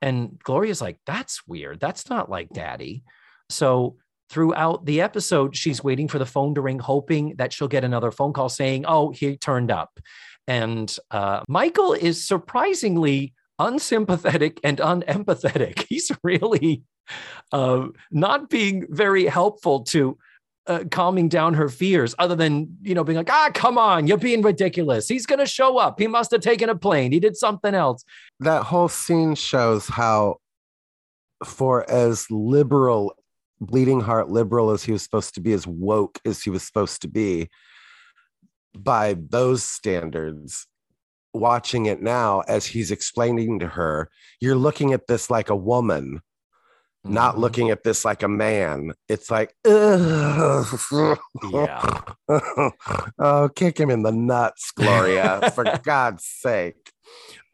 [0.00, 1.80] And Gloria's like, that's weird.
[1.80, 3.02] That's not like daddy.
[3.48, 3.96] So
[4.30, 8.12] throughout the episode, she's waiting for the phone to ring, hoping that she'll get another
[8.12, 9.98] phone call saying, oh, he turned up.
[10.46, 15.86] And uh, Michael is surprisingly unsympathetic and unempathetic.
[15.88, 16.82] He's really
[17.52, 20.18] uh, not being very helpful to
[20.66, 24.16] uh, calming down her fears, other than you know being like, ah, come on, you're
[24.16, 25.08] being ridiculous.
[25.08, 25.98] He's going to show up.
[25.98, 27.12] He must have taken a plane.
[27.12, 28.04] He did something else.
[28.40, 30.36] That whole scene shows how,
[31.44, 33.14] for as liberal,
[33.60, 37.02] bleeding heart liberal as he was supposed to be, as woke as he was supposed
[37.02, 37.50] to be,
[38.74, 40.66] by those standards,
[41.34, 44.08] watching it now as he's explaining to her,
[44.40, 46.20] you're looking at this like a woman
[47.06, 47.38] not Mhm.
[47.38, 48.92] looking at this like a man.
[49.10, 49.54] It's like.
[49.66, 50.64] Yeah.
[53.18, 56.92] oh, kick him in the nuts, Gloria, for God's sake.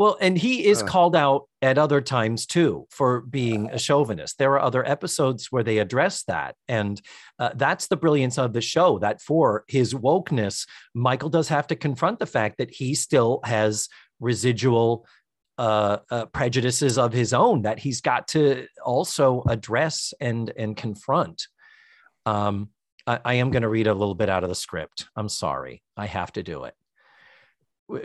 [0.00, 0.86] Well, and he is Uh.
[0.86, 4.38] called out at other times too for being a chauvinist.
[4.38, 6.54] There are other episodes where they address that.
[6.68, 6.98] And
[7.38, 11.76] uh, that's the brilliance of the show that for his wokeness, Michael does have to
[11.76, 15.04] confront the fact that he still has residual
[15.58, 21.46] uh, uh, prejudices of his own that he's got to also address and, and confront.
[22.24, 22.70] Um,
[23.06, 25.08] I, I am going to read a little bit out of the script.
[25.14, 25.82] I'm sorry.
[25.94, 26.74] I have to do it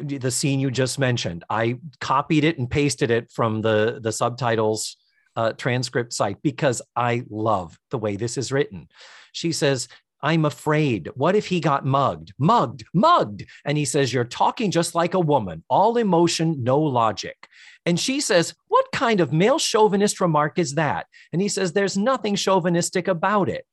[0.01, 1.43] the scene you just mentioned.
[1.49, 4.97] I copied it and pasted it from the the subtitles
[5.35, 8.87] uh, transcript site because I love the way this is written.
[9.31, 9.87] She says,
[10.21, 11.09] "I'm afraid.
[11.15, 12.33] What if he got mugged?
[12.37, 15.63] Mugged, mugged." And he says, "You're talking just like a woman.
[15.69, 17.47] All emotion, no logic."
[17.85, 21.97] And she says, "What kind of male chauvinist remark is that?" And he says, "There's
[21.97, 23.65] nothing chauvinistic about it."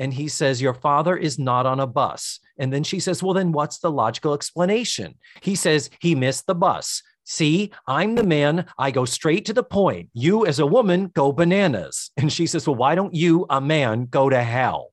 [0.00, 2.40] And he says, Your father is not on a bus.
[2.60, 5.16] And then she says, Well, then what's the logical explanation?
[5.40, 7.02] He says, He missed the bus.
[7.24, 8.66] See, I'm the man.
[8.78, 10.10] I go straight to the point.
[10.12, 12.10] You, as a woman, go bananas.
[12.16, 14.92] And she says, Well, why don't you, a man, go to hell?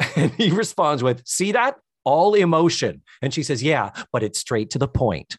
[0.16, 1.76] And he responds with, See that?
[2.04, 3.02] All emotion.
[3.20, 5.36] And she says, Yeah, but it's straight to the point.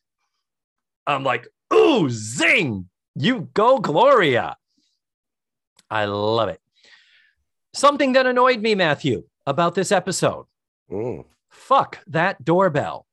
[1.08, 2.90] I'm like, Ooh, zing.
[3.16, 4.58] You go, Gloria.
[5.90, 6.60] I love it.
[7.74, 10.46] Something that annoyed me, Matthew, about this episode
[10.92, 11.26] Mm.
[11.58, 13.06] Fuck that doorbell.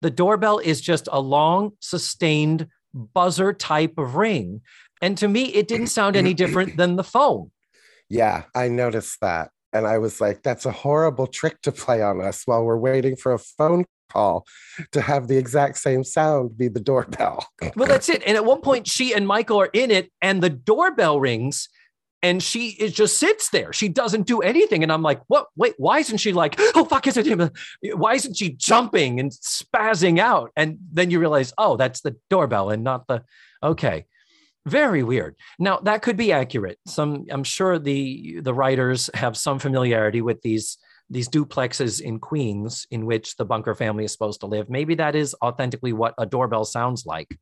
[0.00, 4.62] The doorbell is just a long, sustained buzzer type of ring.
[5.00, 7.50] And to me, it didn't sound any different than the phone.
[8.08, 9.50] Yeah, I noticed that.
[9.72, 13.16] And I was like, that's a horrible trick to play on us while we're waiting
[13.16, 14.46] for a phone call
[14.92, 17.46] to have the exact same sound be the doorbell.
[17.76, 18.22] Well, that's it.
[18.26, 21.68] And at one point, she and Michael are in it, and the doorbell rings,
[22.22, 23.72] and she is just sits there.
[23.72, 24.82] She doesn't do anything.
[24.82, 25.46] And I'm like, what?
[25.56, 27.50] Wait, why isn't she like, oh, fuck, is it him?
[27.94, 30.50] Why isn't she jumping and spazzing out?
[30.56, 33.22] And then you realize, oh, that's the doorbell and not the,
[33.62, 34.06] okay.
[34.66, 35.36] Very weird.
[35.58, 36.78] Now that could be accurate.
[36.86, 40.76] Some, I'm sure the the writers have some familiarity with these
[41.08, 44.68] these duplexes in Queens in which the Bunker family is supposed to live.
[44.68, 47.38] Maybe that is authentically what a doorbell sounds like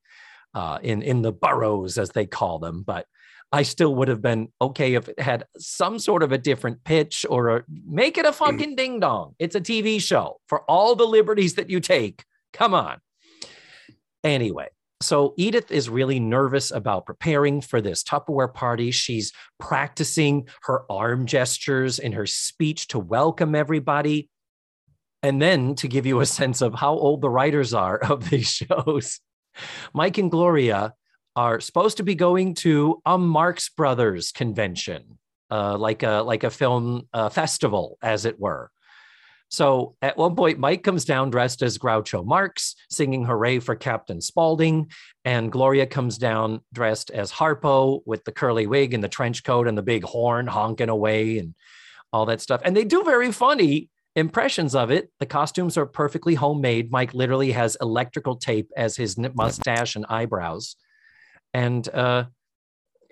[0.54, 2.84] uh, in in the boroughs as they call them.
[2.86, 3.06] But
[3.52, 7.24] I still would have been okay if it had some sort of a different pitch
[7.28, 8.34] or a, make it a mm.
[8.34, 9.34] fucking ding dong.
[9.38, 12.24] It's a TV show for all the liberties that you take.
[12.52, 12.98] Come on.
[14.24, 14.68] Anyway,
[15.00, 18.90] so Edith is really nervous about preparing for this Tupperware party.
[18.90, 24.30] She's practicing her arm gestures in her speech to welcome everybody.
[25.22, 28.48] And then to give you a sense of how old the writers are of these
[28.48, 29.20] shows,
[29.92, 30.94] Mike and Gloria
[31.36, 35.18] are supposed to be going to a Marx Brothers convention,
[35.50, 38.70] uh, like a like a film uh, festival, as it were.
[39.48, 44.20] So at one point, Mike comes down dressed as Groucho Marx, singing "Hooray for Captain
[44.20, 44.90] Spaulding,"
[45.24, 49.68] and Gloria comes down dressed as Harpo with the curly wig and the trench coat
[49.68, 51.54] and the big horn honking away and
[52.12, 52.62] all that stuff.
[52.64, 55.10] And they do very funny impressions of it.
[55.20, 56.90] The costumes are perfectly homemade.
[56.90, 60.76] Mike literally has electrical tape as his mustache and eyebrows.
[61.56, 62.24] And uh,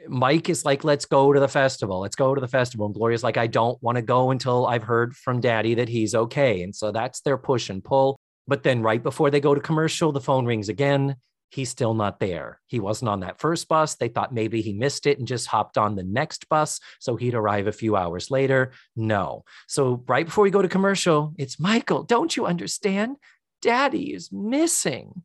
[0.07, 2.01] Mike is like, let's go to the festival.
[2.01, 2.85] Let's go to the festival.
[2.85, 6.15] And Gloria's like, I don't want to go until I've heard from daddy that he's
[6.15, 6.63] okay.
[6.63, 8.19] And so that's their push and pull.
[8.47, 11.17] But then right before they go to commercial, the phone rings again.
[11.53, 12.61] He's still not there.
[12.67, 13.95] He wasn't on that first bus.
[13.95, 16.81] They thought maybe he missed it and just hopped on the next bus.
[17.01, 18.73] So he'd arrive a few hours later.
[18.95, 19.45] No.
[19.69, 22.03] So right before we go to commercial, it's Michael.
[22.03, 23.17] Don't you understand?
[23.63, 25.23] Daddy is missing.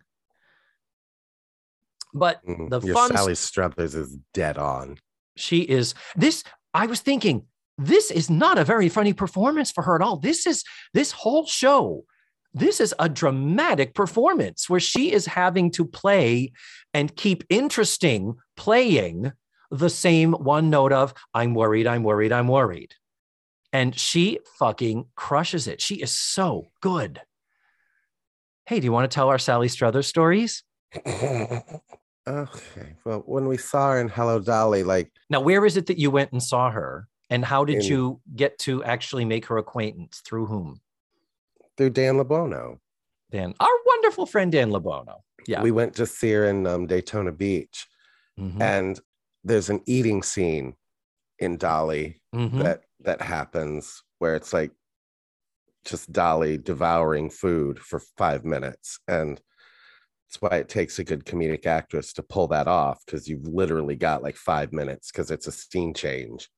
[2.13, 4.97] But Mm, the Your fun Sally Struthers is dead on.
[5.35, 6.43] she is this
[6.73, 7.45] i was thinking
[7.77, 10.17] this is not a very funny performance for her at all.
[10.17, 12.03] This is this whole show
[12.53, 16.51] this is a dramatic performance where she is having to play
[16.95, 19.31] and keep interesting playing
[19.69, 22.95] the same one note of i'm worried i'm worried i'm worried.
[23.71, 25.79] And she fucking crushes it.
[25.79, 27.21] She is so good.
[28.65, 30.63] Hey do you want to tell our sally struthers stories
[32.27, 32.95] okay.
[33.05, 36.11] Well, when we saw her in Hello Dolly, like Now, where is it that you
[36.11, 37.07] went and saw her?
[37.29, 40.21] And how did In- you get to actually make her acquaintance?
[40.25, 40.81] Through whom?
[41.77, 42.77] through Dan LeBono,
[43.31, 45.19] Dan, our wonderful friend Dan Labono.
[45.47, 45.61] Yeah.
[45.61, 47.87] we went to see her in um, Daytona Beach,
[48.37, 48.99] Mhm, and
[49.45, 50.75] there's an eating scene
[51.39, 52.61] in Dolly mhm.
[52.63, 54.71] that that happens where it's like
[55.85, 58.99] just Dolly devouring food for five minutes.
[59.07, 59.39] And
[60.29, 63.95] that's why it takes a good comedic actress to pull that off because you've literally
[63.95, 66.49] got like five minutes because it's a scene change.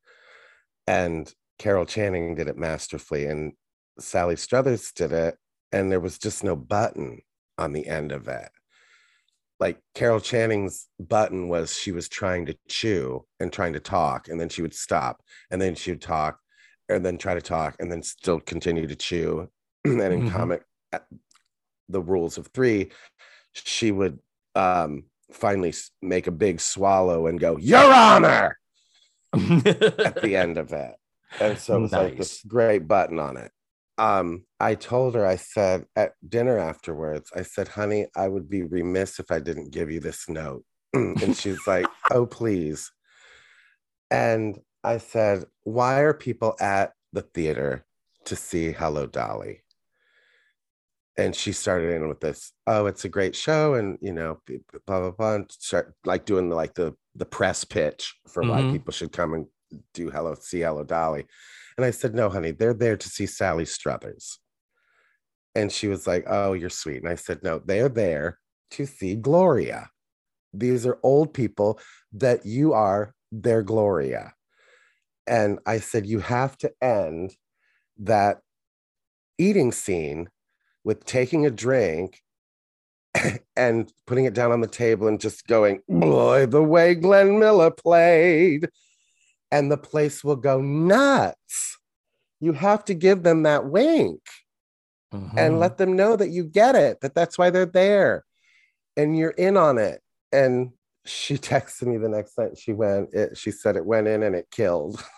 [0.87, 3.53] And Carol Channing did it masterfully, and
[3.97, 5.37] Sally Struthers did it,
[5.71, 7.21] and there was just no button
[7.57, 8.49] on the end of it.
[9.57, 14.37] Like Carol Channing's button was she was trying to chew and trying to talk, and
[14.37, 16.39] then she would stop, and then she would talk,
[16.89, 19.49] and then try to talk, and then still continue to chew.
[19.85, 20.29] and in Mhm.
[20.29, 20.99] comic, uh,
[21.87, 22.91] the rules of three,
[23.53, 24.19] she would
[24.55, 28.57] um, finally make a big swallow and go, "Your Honor!"
[29.33, 30.95] at the end of it.
[31.39, 33.51] And so it was like this great button on it.
[33.97, 38.63] Um, I told her, I said at dinner afterwards, I said, honey, I would be
[38.63, 40.65] remiss if I didn't give you this note.
[40.93, 42.91] and she's like, oh, please.
[44.09, 47.85] And I said, why are people at the theater
[48.25, 49.63] to see Hello Dolly?
[51.21, 54.41] And she started in with this, oh, it's a great show, and you know,
[54.87, 58.63] blah blah blah, and start like doing the like the the press pitch for why
[58.63, 58.71] Mhm.
[58.71, 59.47] people should come and
[59.93, 61.25] do Hello, see Hello Dolly.
[61.77, 64.39] And I said, no, honey, they're there to see Sally Struthers.
[65.55, 66.97] And she was like, oh, you're sweet.
[67.01, 68.39] And I said, no, they're there
[68.71, 69.89] to see Gloria.
[70.53, 71.79] These are old people
[72.13, 74.33] that you are their Gloria.
[75.27, 77.35] And I said, you have to end
[77.97, 78.41] that
[79.37, 80.29] eating scene
[80.83, 82.21] with taking a drink
[83.55, 87.71] and putting it down on the table and just going, boy, the way Glenn Miller
[87.71, 88.69] played.
[89.51, 91.77] And the place will go nuts.
[92.39, 94.21] You have to give them that wink
[95.13, 95.33] Mhm.
[95.37, 98.23] and let them know that you get it, that that's why they're there
[98.95, 100.01] and you're in on it.
[100.31, 100.71] And
[101.03, 102.57] she texted me the next night.
[102.57, 105.03] She went, it, she said it went in and it killed.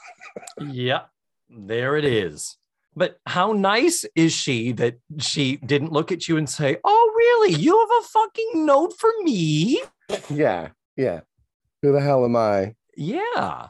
[0.59, 1.01] Yeah,
[1.47, 2.57] there it is.
[2.95, 7.55] But how nice is she that she didn't look at you and say, Oh, really?
[7.59, 9.81] You have a fucking note for me?
[10.29, 10.69] yeah.
[10.95, 11.21] Yeah.
[11.81, 12.75] Who the hell am I?
[12.95, 13.67] Yeah.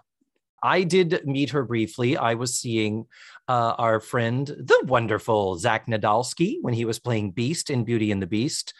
[0.62, 2.16] I did meet her briefly.
[2.16, 3.06] I was seeing
[3.50, 8.22] uh, our friend, the wonderful Zach Nadolski, when he was playing Beast in Beauty and
[8.22, 8.74] the Beast.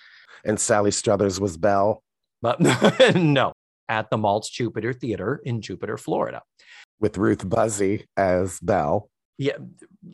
[0.46, 2.02] And Sally Struthers was Belle
[2.42, 2.60] But
[3.16, 3.54] no,
[3.90, 6.42] at the Maltz Jupiter Theater in Jupiter, Florida.
[7.00, 9.10] with Ruth Buzzi as Belle.
[9.38, 9.58] Yeah.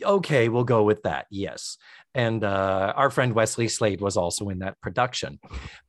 [0.01, 1.27] Okay, we'll go with that.
[1.29, 1.77] Yes.
[2.13, 5.39] And uh, our friend Wesley Slade was also in that production.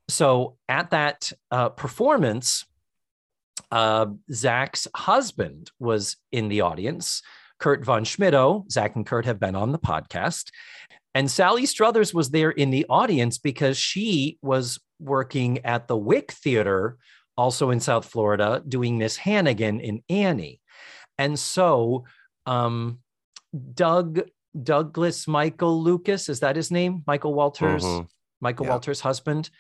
[0.09, 2.67] So at that uh, performance,
[3.71, 7.23] uh, Zach's husband was in the audience.
[7.59, 10.51] Kurt von Schmidto, Zach and Kurt have been on the podcast.
[11.15, 16.33] And Sally Struthers was there in the audience because she was working at the Wick
[16.33, 16.97] Theater,
[17.37, 20.61] also in South Florida, doing Miss Hannigan in Annie.
[21.19, 22.05] And so
[22.47, 23.01] um,
[23.75, 24.21] Doug
[24.61, 27.05] Douglas Michael Lucas, is that his name?
[27.07, 28.09] Michael Walters, Mhm.
[28.41, 28.73] Michael Yeah.
[28.73, 29.51] Walters' husband.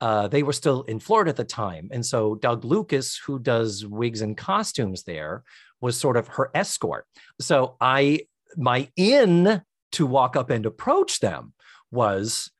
[0.00, 1.88] Uh, they were still in Florida at the time.
[1.90, 5.42] And so Doug Lucas, who does wigs and costumes there,
[5.80, 7.06] was sort of her escort.
[7.40, 8.20] So I,
[8.56, 11.54] my in to walk up and approach them
[11.90, 12.50] was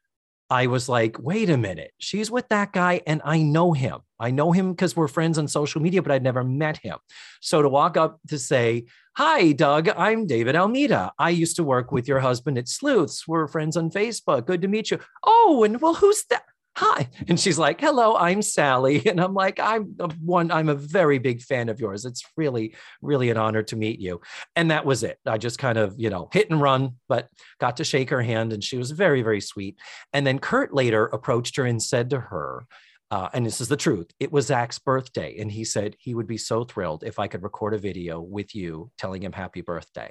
[0.48, 3.98] I was like, wait a minute, she's with that guy and I know him.
[4.18, 6.98] I know him because we're friends on social media, but I'd never met him.
[7.40, 8.86] So to walk up to say,
[9.16, 11.10] Hi, Doug, I'm David Almeida.
[11.18, 13.26] I used to work with your husband at Sleuths.
[13.26, 14.46] We're friends on Facebook.
[14.46, 14.98] Good to meet you.
[15.24, 16.42] Oh, and well, who's that?
[16.76, 17.08] Hi.
[17.26, 19.02] And she's like, hello, I'm Sally.
[19.16, 22.04] And I'm like, I'm one, I'm a very big fan of yours.
[22.04, 24.20] It's really, really an honor to meet you.
[24.54, 25.18] And that was it.
[25.24, 27.28] I just kind of, you know, hit and run, but
[27.60, 29.78] got to shake her hand and she was very, very sweet.
[30.12, 32.66] And then Kurt later approached her and said to her,
[33.10, 34.10] uh, and this is the truth.
[34.18, 37.44] It was Zach's birthday, and he said he would be so thrilled if I could
[37.44, 40.10] record a video with you telling him happy birthday.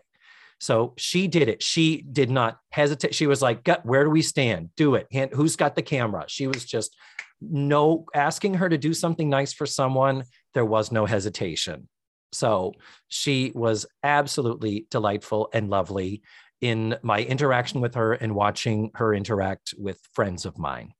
[0.60, 1.62] So she did it.
[1.62, 3.14] She did not hesitate.
[3.14, 4.70] She was like, "Where do we stand?
[4.76, 5.08] Do it.
[5.34, 6.96] Who's got the camera?" She was just
[7.42, 10.24] no asking her to do something nice for someone.
[10.54, 11.90] There was no hesitation.
[12.32, 12.74] So
[13.08, 16.22] she was absolutely delightful and lovely
[16.62, 20.94] in my interaction with her and watching her interact with friends of mine.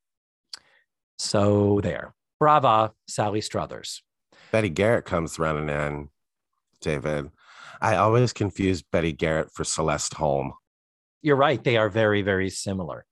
[1.18, 2.14] So there.
[2.40, 4.02] Brava, Sally Struthers.
[4.52, 6.10] Betty Garrett comes running in,
[6.82, 7.32] David.
[7.82, 10.54] I always confuse Betty Garrett for Celeste Holm.
[11.22, 11.64] You're right.
[11.64, 13.06] They are very, very similar.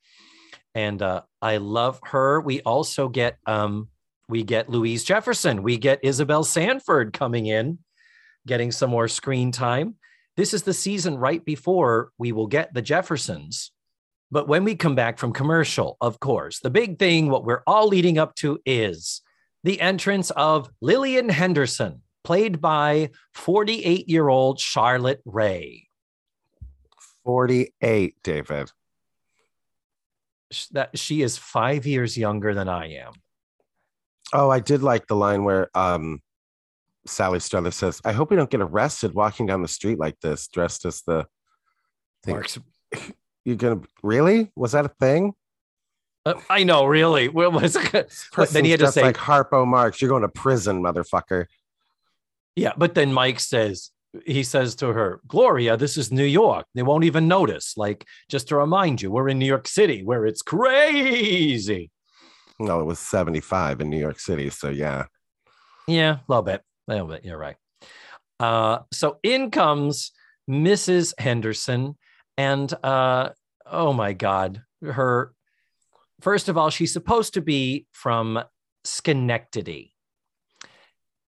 [0.75, 2.41] And uh, I love her.
[2.41, 3.89] We also get um,
[4.29, 5.63] we get Louise Jefferson.
[5.63, 7.79] We get Isabel Sanford coming in,
[8.47, 9.95] getting some more screen time.
[10.37, 13.71] This is the season right before we will get the Jeffersons.
[14.31, 17.87] But when we come back from commercial, of course, the big thing, what we're all
[17.87, 19.21] leading up to is
[19.63, 25.87] the entrance of Lillian Henderson, played by 48 year old Charlotte Rae.
[27.25, 28.71] 48, David.
[30.71, 33.13] That she is five years younger than I am.
[34.33, 36.21] Oh, I did like the line where um,
[37.05, 40.47] Sally Struthers says, I hope we don't get arrested walking down the street like this,
[40.47, 41.25] dressed as the
[42.23, 42.35] thing.
[42.35, 42.59] Marx
[43.45, 44.51] You're gonna really?
[44.55, 45.33] Was that a thing?
[46.25, 47.27] Uh, I know, really.
[47.27, 47.73] What was?
[48.51, 51.47] Then he had to say, like Harpo Marx, you're going to prison, motherfucker.
[52.55, 53.89] Yeah, but then Mike says,
[54.25, 56.67] he says to her, Gloria, this is New York.
[56.75, 57.75] They won't even notice.
[57.77, 61.89] Like, just to remind you, we're in New York City where it's crazy.
[62.59, 64.49] No, it was 75 in New York City.
[64.51, 65.05] So, yeah.
[65.87, 66.61] Yeah, a little bit.
[66.87, 67.25] A little bit.
[67.25, 67.55] You're right.
[68.39, 70.11] Uh, so in comes
[70.49, 71.19] Mrs.
[71.19, 71.97] Henderson.
[72.37, 73.29] And uh,
[73.65, 75.33] oh my God, her,
[76.21, 78.43] first of all, she's supposed to be from
[78.83, 79.92] Schenectady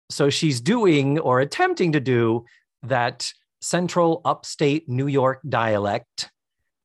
[0.09, 2.45] so she's doing or attempting to do
[2.83, 3.31] that
[3.61, 6.29] central upstate New York dialect,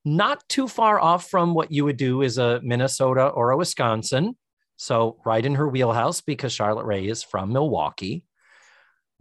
[0.04, 4.36] not too far off from what you would do as a Minnesota or a Wisconsin.
[4.76, 8.24] So, right in her wheelhouse because Charlotte Rae is from Milwaukee,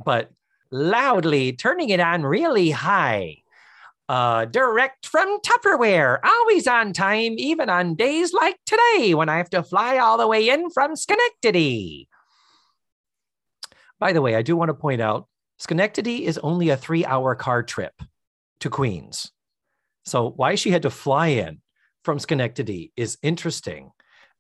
[0.05, 0.31] but
[0.71, 3.37] loudly turning it on really high.
[4.07, 9.51] Uh, direct from Tupperware, always on time, even on days like today when I have
[9.51, 12.08] to fly all the way in from Schenectady.
[13.99, 15.27] By the way, I do want to point out
[15.57, 17.93] Schenectady is only a three hour car trip
[18.61, 19.31] to Queens.
[20.05, 21.61] So, why she had to fly in
[22.03, 23.91] from Schenectady is interesting.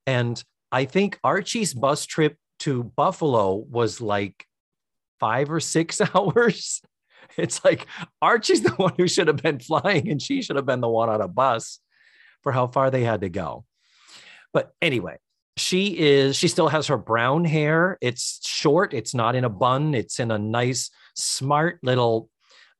[0.07, 0.41] And
[0.71, 4.45] I think Archie's bus trip to Buffalo was like
[5.19, 6.81] five or six hours.
[7.37, 7.85] It's like
[8.21, 11.09] Archie's the one who should have been flying, and she should have been the one
[11.09, 11.79] on a bus
[12.41, 13.65] for how far they had to go.
[14.53, 15.17] But anyway,
[15.59, 17.97] she is she still has her brown hair.
[18.01, 22.29] It's short it's not in a bun it's in a nice smart little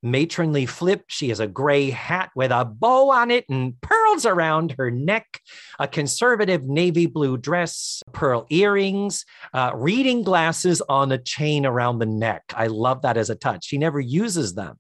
[0.02, 1.04] matronly flip.
[1.08, 5.42] She has a gray hat with a bow on it and pearls around her neck
[5.78, 12.06] a conservative navy blue dress pearl earrings uh, reading glasses on a chain around the
[12.06, 12.44] neck.
[12.56, 13.66] I love that as a touch.
[13.66, 14.78] She never uses them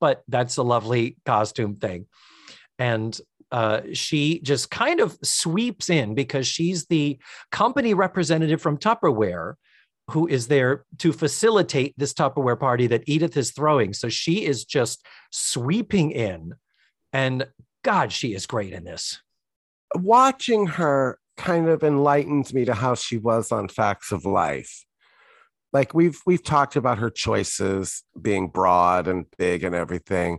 [0.00, 2.06] but that's a lovely costume thing.
[2.78, 3.18] And
[3.52, 7.18] uh, she just kind of sweeps in because she's the
[7.50, 9.54] company representative from Tupperware
[10.10, 13.92] who is there to facilitate this Tupperware party that Edith is throwing.
[13.92, 16.54] So she is just sweeping in.
[17.12, 17.46] And
[17.82, 19.20] God, she is great in this.
[19.94, 24.84] Watching her kind of enlightens me to how she was on Facts of Life.
[25.72, 30.38] Like we've we've talked about her choices being broad and big and everything.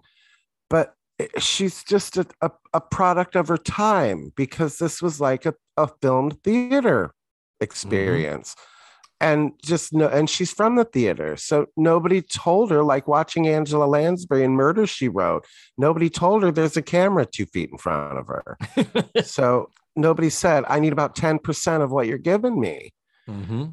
[0.70, 0.94] But
[1.40, 5.88] she's just a, a, a, product of her time because this was like a, a
[6.02, 7.14] filmed theater
[7.60, 9.32] experience mm-hmm.
[9.32, 13.86] and just no and she's from the theater so nobody told her like watching angela
[13.86, 15.46] lansbury in murder she wrote
[15.78, 18.58] nobody told her there's a camera two feet in front of her
[19.24, 22.94] so nobody said i need about 10% of what you're giving me
[23.28, 23.66] mm-hmm.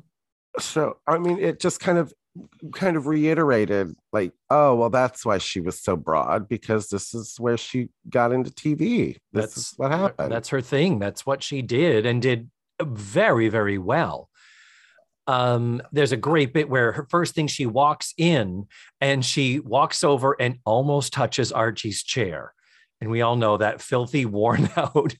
[0.59, 2.13] so i mean it just kind of
[2.73, 7.37] kind of reiterated like oh well that's why she was so broad because this is
[7.39, 10.33] where she got into tv this that's what happened.
[10.33, 10.99] that's her thing.
[10.99, 12.51] That's what she did and did
[12.83, 14.29] very very well.
[15.27, 18.67] Um there's a great bit where her first thing she walks in
[19.01, 22.53] and she walks over and almost touches archie's chair
[23.05, 25.15] And we all know that filthy, worn out,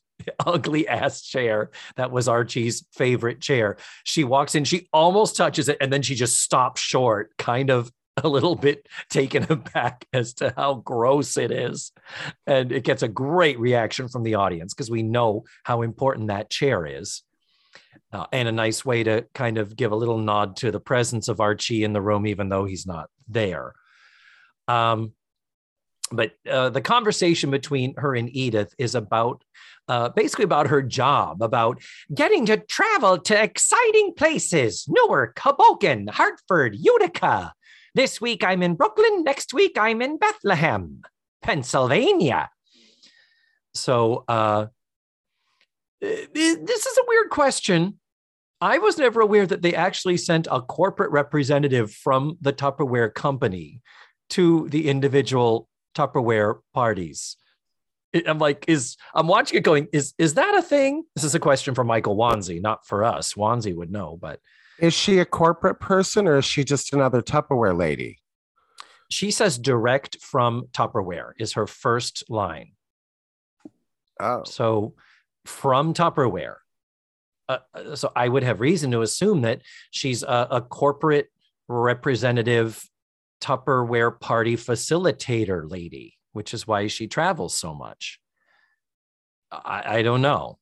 [0.47, 3.77] ugly ass chair that was Archie's favorite chair.
[4.05, 7.93] She walks in, she almost touches it, and then she just stops short, kind of
[8.17, 11.93] a little bit taken aback as to how gross it is.
[12.47, 16.49] And it gets a great reaction from the audience because we know how important that
[16.49, 17.23] chair is.
[18.15, 21.29] Uh, and a nice way to kind of give a little nod to the presence
[21.29, 23.75] of Archie in the room, even though he's not there.
[24.69, 25.13] Um,
[26.17, 29.45] but uh, the conversation between her and Edith is about
[29.89, 31.83] uh, basically about her job, about
[32.15, 37.53] getting to travel to exciting places Newark, Hoboken, Hartford, Utica.
[37.95, 39.25] This week I'm in Brooklyn.
[39.25, 41.03] Next week I'm in Bethlehem,
[41.43, 42.51] Pennsylvania.
[43.75, 44.67] So, uh,
[46.01, 47.99] this is a weird question.
[48.61, 53.83] I was never aware that they actually sent a corporate representative from the Tupperware company
[54.31, 57.37] to the individual Tupperware parties.
[58.27, 61.05] I'm like, is I'm watching it going, is is that a thing?
[61.15, 63.35] This is a question for Michael Wanzi, not for us.
[63.35, 64.41] Wanzi would know, but
[64.79, 68.19] is she a corporate person or is she just another Tupperware lady?
[69.11, 72.73] She says direct from Tupperware is her first line.
[74.21, 74.43] Oh.
[74.45, 74.95] So
[75.45, 76.57] from Tupperware.
[77.49, 81.29] Uh, uh so I would have reason to assume that she's a, a corporate
[81.69, 82.83] representative
[83.45, 88.19] Tupperware party facilitator lady, which is why she travels so much.
[89.53, 90.59] I, I don't know.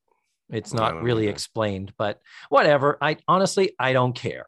[0.51, 1.33] It's not really either.
[1.33, 2.99] explained, but whatever.
[3.01, 4.47] I honestly, I don't care.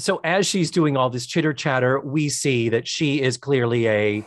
[0.00, 4.26] So as she's doing all this chitter chatter, we see that she is clearly a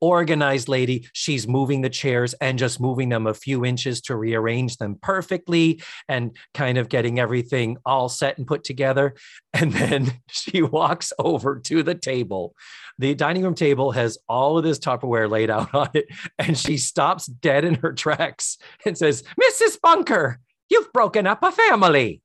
[0.00, 1.08] organized lady.
[1.12, 5.82] She's moving the chairs and just moving them a few inches to rearrange them perfectly
[6.08, 9.14] and kind of getting everything all set and put together.
[9.58, 12.54] And then she walks over to the table.
[12.98, 16.08] The dining room table has all of this Tupperware laid out on it.
[16.38, 19.80] And she stops dead in her tracks and says, Mrs.
[19.80, 22.20] Bunker, you've broken up a family.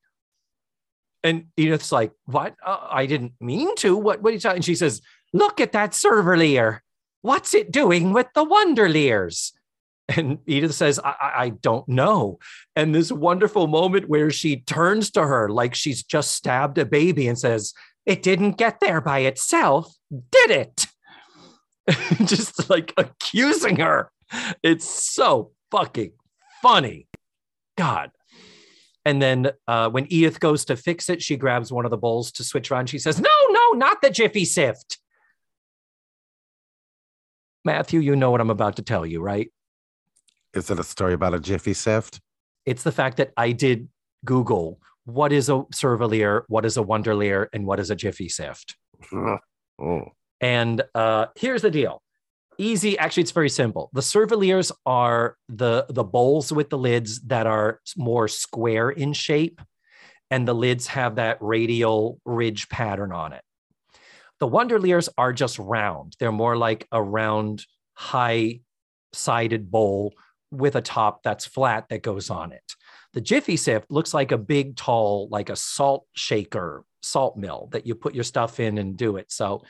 [1.24, 2.55] And Edith's like, What?
[2.65, 3.95] Uh, I didn't mean to.
[3.95, 4.57] What, what are you talking?
[4.57, 5.01] And she says,
[5.34, 6.80] Look at that servalier.
[7.22, 9.51] What's it doing with the Wonderliers?
[10.07, 12.39] And Edith says, I, I, don't know.
[12.76, 17.28] And this wonderful moment where she turns to her like she's just stabbed a baby
[17.28, 17.74] and says,
[18.05, 19.93] It didn't get there by itself,
[20.32, 20.88] did it?
[22.26, 24.11] just like accusing her.
[24.63, 26.13] It's so fucking
[26.61, 27.07] funny.
[27.78, 28.11] God.
[29.05, 32.32] And then uh, when Edith goes to fix it, she grabs one of the bowls
[32.34, 32.89] to switch around.
[32.89, 34.99] She says, No, no, not the Jiffy Sift.
[37.64, 39.51] Matthew, you know what I'm about to tell you, right?
[40.53, 42.20] Is it a story about a Jiffy Sift?
[42.66, 43.88] It's the fact that I did
[44.26, 48.76] Google what is a Servalier, what is a Wonderlier, and what is a Jiffy Sift.
[49.14, 50.05] oh.
[50.39, 52.01] And uh, here's the deal.
[52.57, 52.97] Easy.
[52.97, 53.89] Actually, it's very simple.
[53.93, 59.62] The Servaliers are the the bowls with the lids that are more square in shape,
[60.30, 63.41] and the lids have that radial ridge pattern on it.
[64.42, 66.16] The Wonderliers are just round.
[66.20, 67.64] They're more like a round,
[67.94, 68.62] high
[69.14, 70.16] sided bowl
[70.50, 72.74] with a top that's flat that goes on it.
[73.14, 77.86] The Jiffy Sift looks like a big, tall, like a salt shaker, salt mill that
[77.86, 79.32] you put your stuff in and do it.
[79.32, 79.62] So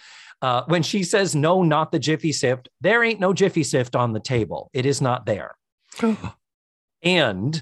[0.42, 4.14] uh, when she says, no, not the Jiffy Sift, there ain't no Jiffy Sift on
[4.14, 4.70] the table.
[4.74, 5.54] It is not there.
[7.04, 7.62] and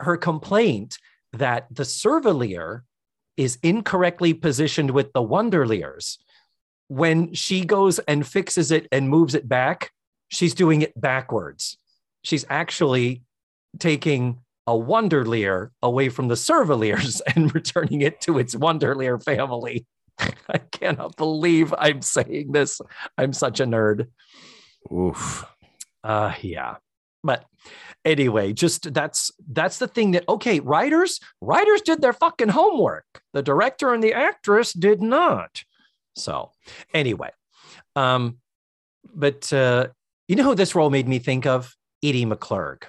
[0.00, 0.98] her complaint
[1.32, 2.80] that the Servalier
[3.36, 6.18] is incorrectly positioned with the Wonderliers
[6.88, 9.90] when she goes and fixes it and moves it back,
[10.28, 11.78] she's doing it backwards.
[12.22, 13.22] She's actually
[13.78, 19.86] taking a Wonderlier away from the Servaliers and returning it to its Wonderlier family.
[20.48, 22.80] I cannot believe I'm saying this.
[23.18, 24.08] I'm such a nerd.
[24.92, 25.44] Oof.
[26.02, 26.76] Uh yeah.
[27.24, 27.46] But
[28.04, 33.06] anyway, just that's that's the thing that okay, writers, writers did their fucking homework.
[33.32, 35.64] The director and the actress did not.
[36.14, 36.52] So,
[36.92, 37.30] anyway,
[37.96, 38.38] um,
[39.14, 39.88] but uh,
[40.28, 41.74] you know who this role made me think of?
[42.02, 42.84] Edie McClurg.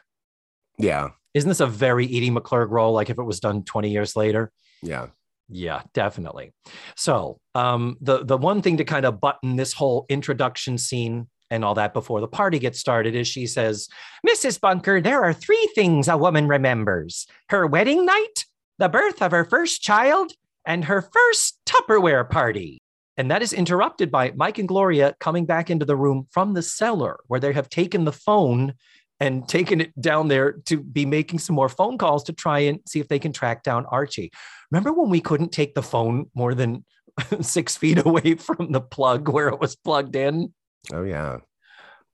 [0.78, 1.10] Yeah.
[1.34, 2.94] Isn't this a very Edie McClurg role?
[2.94, 4.52] Like if it was done 20 years later?
[4.82, 5.08] Yeah.
[5.48, 6.54] Yeah, definitely.
[6.96, 11.64] So, um, the the one thing to kind of button this whole introduction scene and
[11.64, 13.88] all that before the party gets started is she says,
[14.28, 14.60] Mrs.
[14.60, 18.46] Bunker, there are three things a woman remembers her wedding night,
[18.80, 20.34] the birth of her first child,
[20.66, 22.80] and her first Tupperware party.
[23.18, 26.62] And that is interrupted by Mike and Gloria coming back into the room from the
[26.62, 28.74] cellar where they have taken the phone
[29.20, 32.80] and taken it down there to be making some more phone calls to try and
[32.86, 34.32] see if they can track down Archie.
[34.72, 36.84] Remember when we couldn't take the phone more than
[37.42, 40.54] six feet away from the plug where it was plugged in?
[40.94, 41.38] Oh, yeah.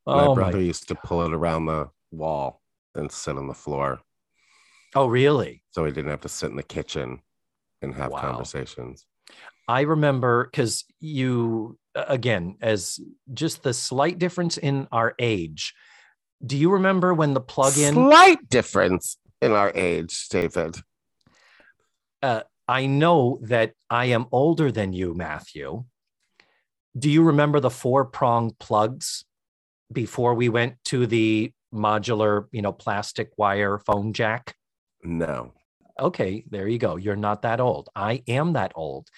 [0.05, 0.63] my Oh, brother my.
[0.63, 2.61] used to pull it around the wall
[2.95, 4.01] and sit on the floor
[4.95, 5.63] Oh, really?
[5.71, 7.21] so he didn't have to sit in the kitchen
[7.81, 8.21] and have Wow.
[8.21, 9.05] conversations.
[9.67, 12.99] I remember because you, again, as
[13.33, 15.73] just the slight difference in our age.
[16.45, 17.93] Do you remember when the plug-in?
[17.93, 20.77] Slight difference in our age, David.
[22.21, 25.85] Uh, I know that I am older than you, Matthew.
[26.97, 29.23] Do you remember the four prong plugs
[29.91, 34.55] before we went to the modular, you know, plastic wire phone jack?
[35.03, 35.53] No.
[35.99, 36.97] Okay, there you go.
[36.97, 37.89] You're not that old.
[37.95, 39.09] I am that old.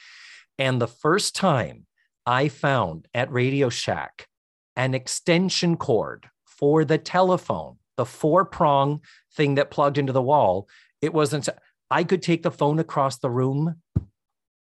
[0.59, 1.87] And the first time
[2.25, 4.27] I found at Radio Shack
[4.75, 9.01] an extension cord for the telephone, the four prong
[9.35, 10.67] thing that plugged into the wall,
[11.01, 11.49] it wasn't,
[11.89, 13.81] I could take the phone across the room.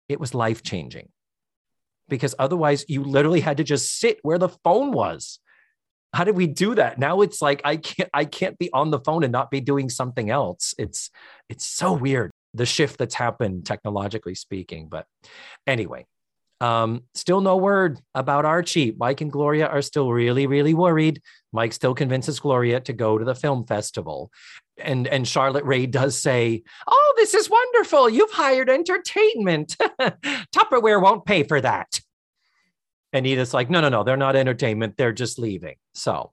[0.09, 1.11] It was life changing
[2.13, 5.39] because otherwise you literally had to just sit where the phone was.
[6.13, 6.99] How did we do that?
[6.99, 9.89] Now it's like I can't I can't be on the phone and not be doing
[9.89, 10.75] something else.
[10.77, 11.09] It's
[11.49, 14.89] it's so weird the shift that's happened technologically speaking.
[14.91, 15.07] But
[15.67, 16.05] anyway,
[16.61, 18.95] um, still no word about Archie.
[18.99, 21.23] Mike and Gloria are still really, really worried.
[21.51, 24.31] Mike still convinces Gloria to go to the film festival.
[24.79, 28.09] And, and Charlotte Rae does say, Oh, this is wonderful.
[28.09, 29.77] You've hired entertainment.
[30.01, 32.01] Tupperware won't pay for that.
[33.13, 34.97] And Edith's like, No, no, no, they're not entertainment.
[34.97, 35.77] They're just leaving.
[35.95, 36.33] So,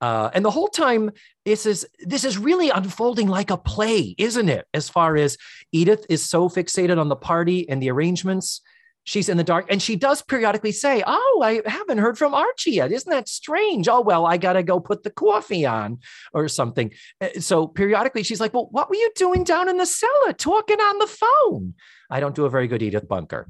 [0.00, 1.10] uh, and the whole time,
[1.44, 4.66] this is this is really unfolding like a play, isn't it?
[4.72, 5.36] As far as
[5.72, 8.62] Edith is so fixated on the party and the arrangements,
[9.04, 12.72] she's in the dark, and she does periodically say, "Oh, I haven't heard from Archie
[12.72, 12.92] yet.
[12.92, 13.88] Isn't that strange?
[13.88, 15.98] Oh well, I gotta go put the coffee on
[16.32, 19.86] or something." Uh, So periodically, she's like, "Well, what were you doing down in the
[19.86, 21.74] cellar, talking on the phone?"
[22.10, 23.48] I don't do a very good Edith Bunker,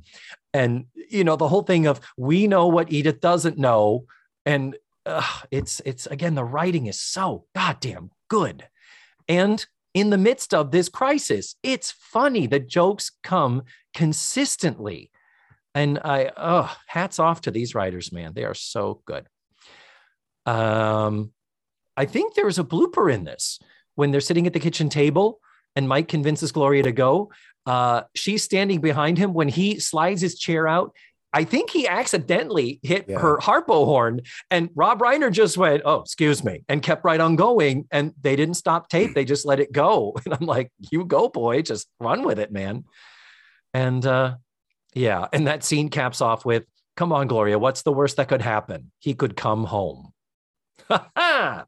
[0.52, 4.04] and you know the whole thing of we know what Edith doesn't know,
[4.44, 4.76] and
[5.06, 8.68] uh, it's it's again the writing is so goddamn good
[9.28, 13.62] and in the midst of this crisis it's funny the jokes come
[13.94, 15.10] consistently
[15.74, 19.26] and i oh hats off to these writers man they are so good
[20.46, 21.32] um
[21.96, 23.58] i think there was a blooper in this
[23.94, 25.40] when they're sitting at the kitchen table
[25.76, 27.30] and mike convinces gloria to go
[27.66, 30.92] uh she's standing behind him when he slides his chair out
[31.32, 33.20] I think he accidentally hit Yeah.
[33.20, 37.36] her harpo horn, and Rob Reiner just went, "Oh, excuse me," and kept right on
[37.36, 37.86] going.
[37.92, 40.16] And they didn't stop tape; they just let it go.
[40.24, 42.82] And I'm like, "You go, boy, just run with it, man."
[43.72, 44.38] And uh,
[44.94, 46.64] yeah, and that scene caps off with,
[46.96, 48.92] "Come on, Gloria, what's the worst that could happen?
[48.98, 50.12] He could come home."
[50.88, 51.64] so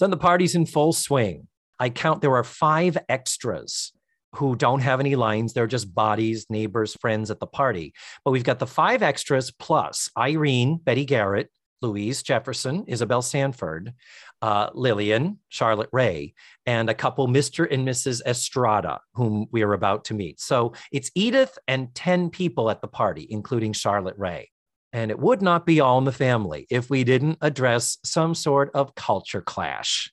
[0.00, 1.48] then the party's in full swing.
[1.78, 3.92] I count there are five extras
[4.36, 5.52] who don't have any lines.
[5.52, 7.94] They're just bodies, neighbors, friends at the party.
[8.24, 11.50] But we've got the five extras plus Irene, Betty Garrett,
[11.82, 13.94] Louise Jefferson, Isabel Sanford,
[14.42, 16.34] uh, Lillian, Charlotte Rae,
[16.66, 17.70] and a couple, Mr.
[17.70, 18.22] and Mrs.
[18.26, 20.40] Estrada, whom we are about to meet.
[20.40, 24.50] So it's Edith and 10 people at the party, including Charlotte Rae.
[24.92, 28.70] And it would not be all in the family if we didn't address some sort
[28.74, 30.12] of culture clash.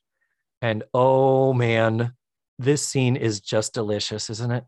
[0.62, 2.12] And oh man,
[2.58, 4.64] this scene is just delicious, isn't it?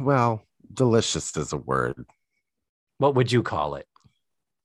[0.00, 0.42] Well,
[0.72, 2.06] delicious is a word.
[2.98, 3.86] What would you call it?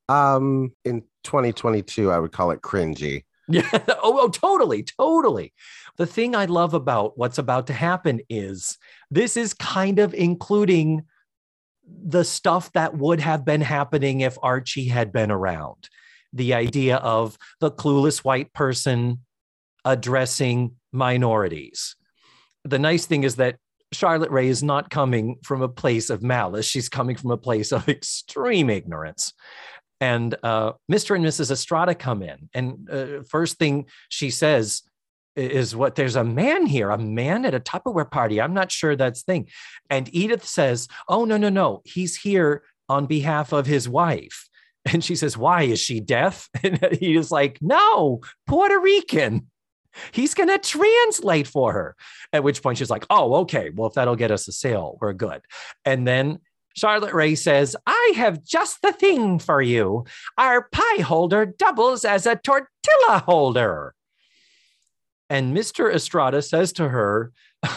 [0.10, 3.24] Um, in 2022, I would call it cringy.
[3.48, 3.68] Yeah.
[3.74, 5.54] oh, oh, totally, totally.
[5.98, 8.78] The thing I love about what's about to happen is
[9.10, 11.04] this is kind of including
[11.88, 15.90] the stuff that would have been happening if Archie had been around.
[16.34, 19.20] The idea of the clueless white person
[19.86, 21.96] addressing minorities.
[22.66, 23.56] The nice thing is that
[23.94, 26.66] Charlotte Rae is not coming from a place of malice.
[26.66, 29.34] She's coming from a place of extreme ignorance.
[30.00, 31.16] And uh, Mr.
[31.16, 31.52] and Mrs.
[31.52, 32.50] Estrada come in.
[32.54, 34.84] And uh, first thing she says
[35.36, 38.42] is what there's a man here, a man at a Tupperware party.
[38.42, 39.48] I'm not sure that's thing.
[39.90, 41.82] And Edith says, Oh, no, no, no.
[41.86, 44.50] He's here on behalf of his wife.
[44.94, 45.64] And she says, Why?
[45.64, 46.50] Is she deaf?
[46.64, 49.48] And he is like, No, Puerto Rican.
[50.12, 51.96] He's going to translate for her.
[52.32, 53.70] At which point she's like, Oh, okay.
[53.70, 55.42] Well, if that'll get us a sale, we're good.
[55.84, 56.40] And then
[56.78, 60.06] Charlotte Rae says, I have just the thing for you.
[60.38, 63.96] Our pie holder doubles as a tortilla holder.
[65.28, 65.92] And Mr.
[65.92, 67.32] Estrada says to her,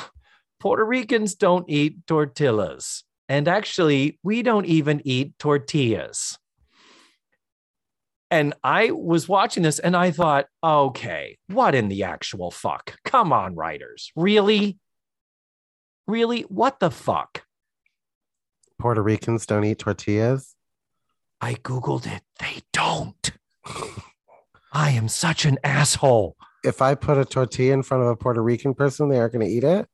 [0.60, 3.02] Puerto Ricans don't eat tortillas.
[3.26, 6.38] And actually, we don't even eat tortillas.
[8.30, 12.96] And I was watching this and I thought, okay, what in the actual fuck?
[13.06, 14.12] Come on, writers.
[14.14, 14.78] Really?
[16.06, 16.42] Really?
[16.42, 17.44] What the fuck?
[18.80, 20.56] Puerto Ricans don't eat tortillas.
[21.40, 22.22] I Googled it.
[22.38, 23.30] They don't.
[24.72, 26.36] I am such an asshole.
[26.64, 29.46] If I put a tortilla in front of a Puerto Rican person, they aren't going
[29.46, 29.86] to eat it.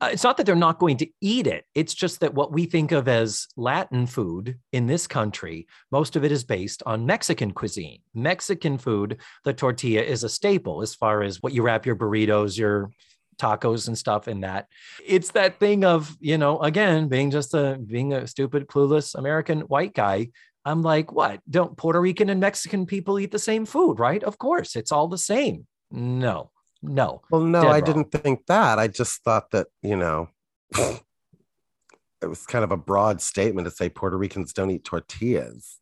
[0.00, 1.64] Uh, it's not that they're not going to eat it.
[1.74, 6.24] It's just that what we think of as Latin food in this country, most of
[6.24, 8.00] it is based on Mexican cuisine.
[8.14, 12.58] Mexican food, the tortilla is a staple as far as what you wrap your burritos,
[12.58, 12.90] your
[13.38, 14.66] tacos and stuff in that.
[15.04, 19.60] It's that thing of, you know, again, being just a being a stupid, clueless American
[19.62, 20.28] white guy.
[20.64, 21.40] I'm like, what?
[21.48, 24.22] Don't Puerto Rican and Mexican people eat the same food, right?
[24.22, 25.66] Of course, it's all the same.
[25.92, 26.50] No,
[26.82, 27.22] no.
[27.30, 27.84] Well, no, Dead I wrong.
[27.84, 28.78] didn't think that.
[28.78, 30.28] I just thought that, you know,
[30.76, 35.78] it was kind of a broad statement to say Puerto Ricans don't eat tortillas.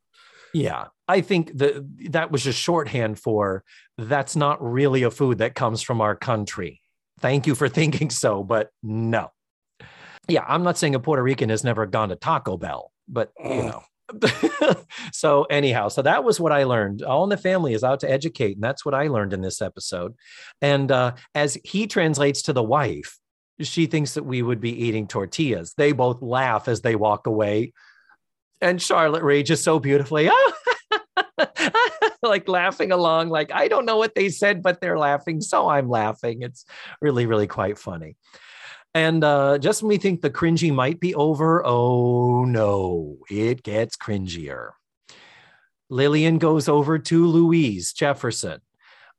[0.52, 3.64] Yeah, I think that that was just shorthand for
[3.98, 6.80] that's not really a food that comes from our country.
[7.20, 9.30] Thank you for thinking so, but no.
[10.28, 13.62] Yeah, I'm not saying a Puerto Rican has never gone to Taco Bell, but you
[13.62, 13.82] know.
[15.12, 17.02] so anyhow, so that was what I learned.
[17.02, 19.60] All in the family is out to educate, and that's what I learned in this
[19.60, 20.14] episode.
[20.62, 23.18] And uh, as he translates to the wife,
[23.60, 25.74] she thinks that we would be eating tortillas.
[25.76, 27.72] They both laugh as they walk away,
[28.60, 30.30] and Charlotte rages so beautifully,
[32.22, 35.88] like laughing along, like I don't know what they said, but they're laughing, so I'm
[35.88, 36.42] laughing.
[36.42, 36.64] It's
[37.00, 38.16] really, really quite funny.
[38.94, 43.96] And uh, just when we think the cringy might be over, oh no, it gets
[43.96, 44.70] cringier.
[45.90, 48.60] Lillian goes over to Louise Jefferson.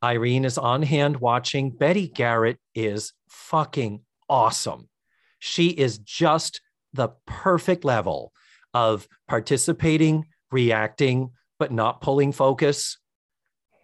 [0.04, 1.72] Irene is on hand watching.
[1.72, 4.90] Betty Garrett is fucking awesome.
[5.40, 6.62] She is just
[6.94, 8.32] the perfect level
[8.74, 12.98] of participating, reacting, but not pulling focus,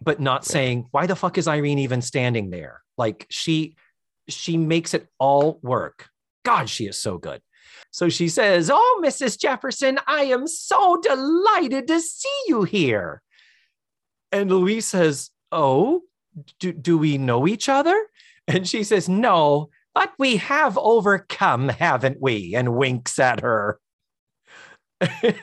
[0.00, 2.82] but not saying, why the fuck is Irene even standing there?
[2.98, 3.76] Like she
[4.28, 6.08] she makes it all work.
[6.44, 7.40] God, she is so good.
[7.90, 9.38] So she says, Oh, Mrs.
[9.38, 13.22] Jefferson, I am so delighted to see you here.
[14.30, 16.02] And Louise says, Oh,
[16.58, 18.06] do, do we know each other?
[18.48, 22.54] And she says, No, but we have overcome, haven't we?
[22.54, 23.78] And winks at her.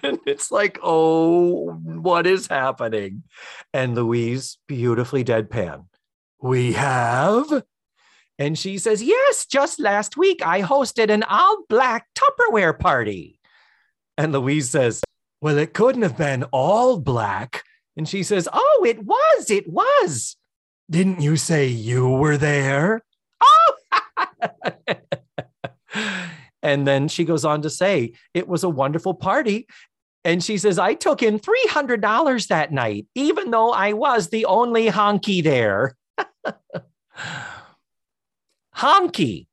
[0.03, 3.23] And it's like, Oh, what is happening?
[3.73, 5.85] And Louise, beautifully deadpan,
[6.41, 7.63] We have?
[8.37, 13.39] And she says, Yes, just last week I hosted an all black Tupperware party.
[14.17, 15.01] And Louise says,
[15.41, 17.63] Well, it couldn't have been all black.
[17.97, 20.37] And she says, Oh, it was, it was.
[20.89, 23.03] Didn't you say you were there?
[24.41, 24.95] Oh,
[26.61, 29.67] and then she goes on to say, It was a wonderful party.
[30.25, 34.87] And she says, I took in $300 that night, even though I was the only
[34.87, 35.95] honky there.
[38.75, 39.47] honky.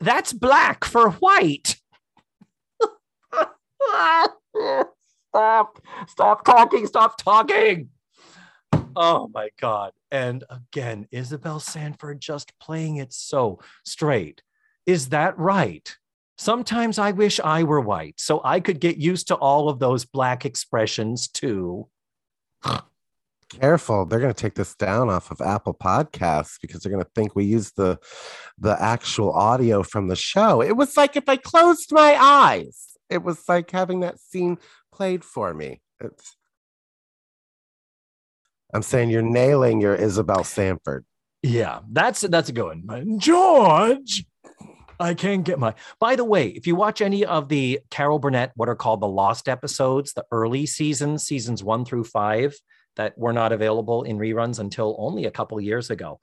[0.00, 1.74] That's black for white.
[5.30, 5.80] stop.
[6.06, 6.86] Stop talking.
[6.86, 7.88] Stop talking.
[8.94, 9.92] Oh my God.
[10.10, 14.42] And again, Isabel Sanford just playing it so straight.
[14.86, 15.96] Is that right?
[16.38, 20.04] Sometimes I wish I were white so I could get used to all of those
[20.04, 21.88] black expressions too.
[23.50, 27.10] Careful, they're going to take this down off of Apple Podcasts because they're going to
[27.14, 27.98] think we use the
[28.58, 30.62] the actual audio from the show.
[30.62, 32.84] It was like if I closed my eyes.
[33.08, 34.58] It was like having that scene
[34.92, 35.80] played for me.
[35.98, 36.36] It's
[38.72, 41.06] I'm saying you're nailing your Isabel Sanford.
[41.42, 43.18] Yeah, that's that's a good one.
[43.18, 44.26] George,
[45.00, 45.74] I can't get my.
[46.00, 49.08] By the way, if you watch any of the Carol Burnett, what are called the
[49.08, 52.56] Lost episodes, the early seasons, seasons one through five,
[52.96, 56.18] that were not available in reruns until only a couple years ago.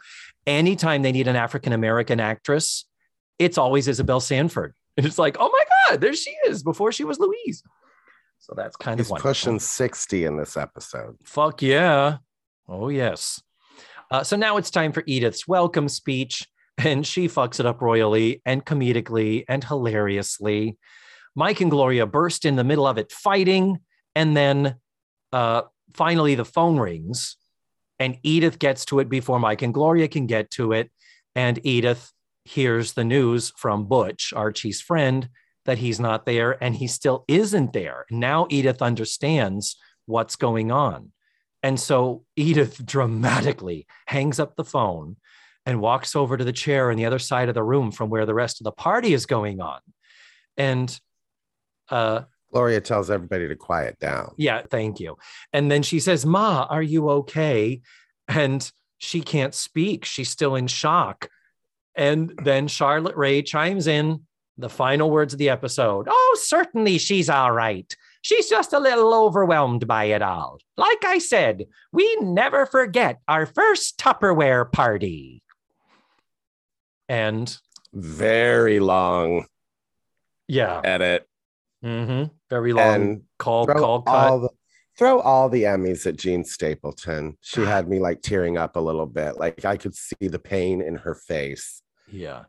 [0.45, 2.85] Anytime they need an African American actress,
[3.39, 4.73] it's always Isabel Sanford.
[4.97, 7.63] And it's like, oh my God, there she is before she was Louise.
[8.39, 9.29] So that's kind He's of wonderful.
[9.31, 11.15] pushing 60 in this episode.
[11.23, 12.17] Fuck yeah.
[12.67, 13.41] Oh, yes.
[14.11, 16.47] Uh, so now it's time for Edith's welcome speech,
[16.77, 20.77] and she fucks it up royally and comedically and hilariously.
[21.35, 23.79] Mike and Gloria burst in the middle of it fighting,
[24.15, 24.75] and then
[25.33, 25.63] uh,
[25.93, 27.37] finally the phone rings,
[27.99, 30.91] and Edith gets to it before Mike and Gloria can get to it.
[31.35, 32.11] And Edith
[32.45, 35.29] hears the news from Butch, Archie's friend,
[35.65, 38.05] that he's not there, and he still isn't there.
[38.09, 41.11] Now Edith understands what's going on.
[41.63, 45.17] And so Edith dramatically hangs up the phone
[45.65, 48.25] and walks over to the chair on the other side of the room from where
[48.25, 49.79] the rest of the party is going on.
[50.57, 50.99] And
[51.89, 54.33] uh, Gloria tells everybody to quiet down.
[54.37, 55.17] yeah, thank you.
[55.51, 57.81] And then she says, Ma, are you okay?
[58.27, 60.05] And she can't speak.
[60.05, 61.29] She's still in shock.
[61.95, 64.21] And then Charlotte Rae chimes in
[64.57, 66.07] the final words of the episode.
[66.09, 67.93] Oh, certainly she's all right.
[68.21, 70.57] She's just a little overwhelmed by it all.
[70.77, 75.43] Like I said, we never forget our first Tupperware party.
[77.09, 77.55] And
[77.93, 79.45] Very long
[80.47, 81.27] yeah, edit.
[81.83, 82.33] mm-hmm.
[82.49, 84.37] very long And call throw call cut.
[84.39, 84.49] the
[84.97, 87.37] throw all the Emmys at Jean Stapleton.
[87.41, 89.37] She had me like tearing up a little bit.
[89.37, 91.81] Like I could see the pain in her face.
[92.11, 92.43] yeah.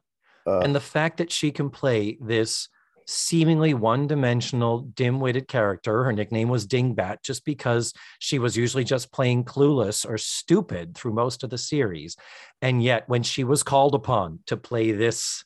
[0.47, 2.69] Uh, and the fact that she can play this
[3.07, 9.45] seemingly one-dimensional dim-witted character her nickname was dingbat just because she was usually just playing
[9.45, 12.17] clueless or stupid through most of the series
[12.63, 15.45] and yet when she was called upon to play this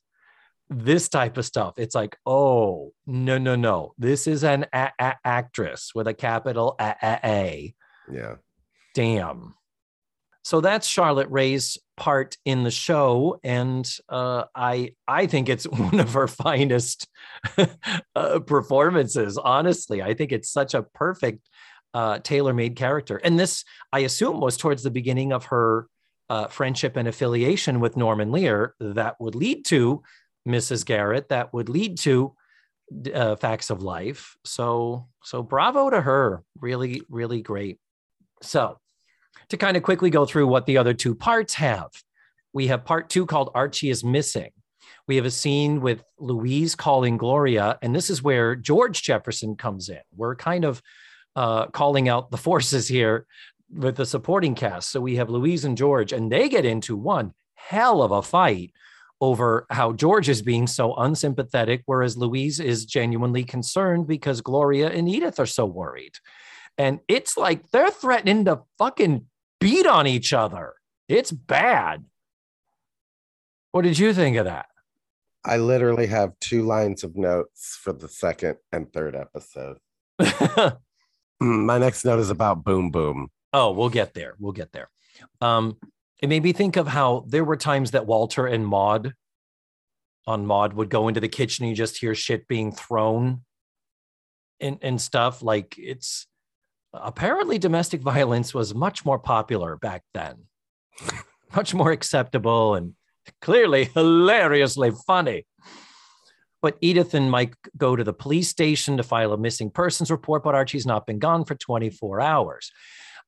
[0.71, 5.19] this type of stuff it's like oh no no no this is an a- a-
[5.25, 7.75] actress with a capital a, a, a
[8.11, 8.37] yeah.
[8.95, 9.55] damn.
[10.43, 16.01] So that's Charlotte Rae's part in the show, and uh, I I think it's one
[16.01, 17.07] of her finest
[18.17, 19.39] uh, performances.
[19.39, 21.49] Honestly, I think it's such a perfect
[21.95, 25.87] uh, tailor-made character, and this I assume was towards the beginning of her
[26.31, 30.03] uh, friendship and affiliation with Norman Lear that would lead to
[30.49, 30.85] Mrs.
[30.85, 32.35] Garrett, that would lead to
[33.15, 34.37] uh, Facts of Life.
[34.45, 37.79] So so bravo to her, really really great.
[38.43, 38.80] So,
[39.49, 41.91] to kind of quickly go through what the other two parts have,
[42.53, 44.51] we have part two called Archie is Missing.
[45.07, 49.89] We have a scene with Louise calling Gloria, and this is where George Jefferson comes
[49.89, 50.01] in.
[50.15, 50.83] We're kind of
[51.37, 53.27] uh, calling out the forces here
[53.73, 54.91] with the supporting cast.
[54.91, 58.73] So we have Louise and George, and they get into one hell of a fight
[59.21, 65.09] over how George is being so unsympathetic, whereas Louise is genuinely concerned because Gloria and
[65.09, 66.15] Edith are so worried.
[66.81, 69.27] And it's like they're threatening to fucking
[69.61, 70.73] beat on each other.
[71.09, 72.07] It's bad.
[73.73, 74.65] What did you think of that?
[75.45, 79.77] I literally have two lines of notes for the second and third episode.
[81.43, 83.29] Mm, My next note is about Boom Boom.
[83.55, 84.35] oh, we'll get there.
[84.39, 84.91] We'll get there.
[85.41, 85.79] Um,
[86.23, 89.15] it made me think of how there were times that Walter and Maude
[90.27, 93.41] on Maude would go into the kitchen and you just hear shit being thrown
[94.61, 95.43] and, and stuff.
[95.43, 96.27] Like it's
[96.93, 100.45] apparently domestic violence was much more popular back then,
[101.57, 102.95] much more acceptable and
[103.41, 105.47] clearly hilariously funny.
[106.63, 110.43] But Edith and Mike go to the police station to file a missing persons report,
[110.43, 112.71] but Archie's not been gone for 24 hours.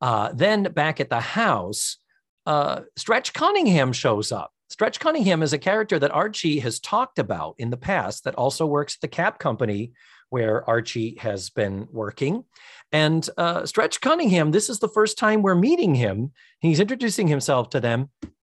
[0.00, 1.96] Uh, then back at the house,
[2.44, 4.50] uh, Stretch Cunningham shows up.
[4.68, 8.66] Stretch Cunningham is a character that Archie has talked about in the past that also
[8.66, 9.92] works at the cab company
[10.32, 12.44] where Archie has been working.
[12.90, 16.32] And uh, Stretch Cunningham, this is the first time we're meeting him.
[16.60, 18.08] He's introducing himself to them.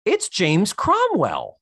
[0.05, 1.61] It's James Cromwell.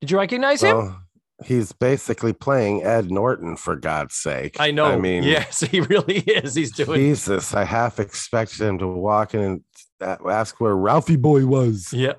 [0.00, 0.76] Did you recognize him?
[0.78, 1.02] Well,
[1.44, 4.56] he's basically playing Ed Norton for God's sake.
[4.58, 4.86] I know.
[4.86, 6.54] I mean, yes, he really is.
[6.54, 6.98] He's doing.
[6.98, 9.62] Jesus, I half expected him to walk in and
[10.00, 11.92] ask where Ralphie Boy was.
[11.92, 12.14] Yeah,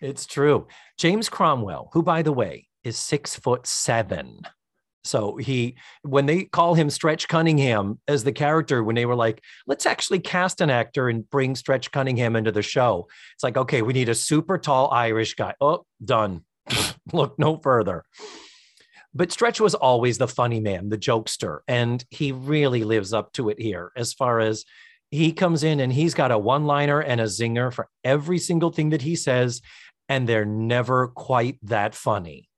[0.00, 0.68] it's true.
[0.96, 4.42] James Cromwell, who, by the way, is six foot seven.
[5.06, 9.42] So he, when they call him Stretch Cunningham as the character, when they were like,
[9.66, 13.82] let's actually cast an actor and bring Stretch Cunningham into the show, it's like, okay,
[13.82, 15.54] we need a super tall Irish guy.
[15.60, 16.44] Oh, done.
[17.12, 18.04] Look no further.
[19.14, 23.48] But Stretch was always the funny man, the jokester, and he really lives up to
[23.48, 24.64] it here as far as
[25.10, 28.70] he comes in and he's got a one liner and a zinger for every single
[28.70, 29.62] thing that he says,
[30.08, 32.48] and they're never quite that funny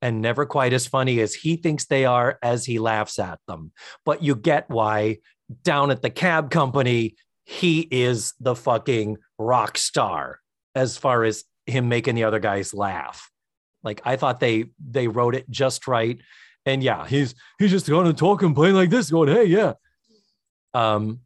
[0.00, 3.72] and never quite as funny as he thinks they are as he laughs at them.
[4.04, 5.18] But you get why
[5.64, 10.40] down at the cab company, he is the fucking rock star
[10.74, 13.30] as far as him making the other guys laugh.
[13.82, 16.20] Like I thought they they wrote it just right.
[16.66, 19.74] And yeah, he's he's just to talk and play like this, going, hey, yeah.
[20.74, 21.20] Um,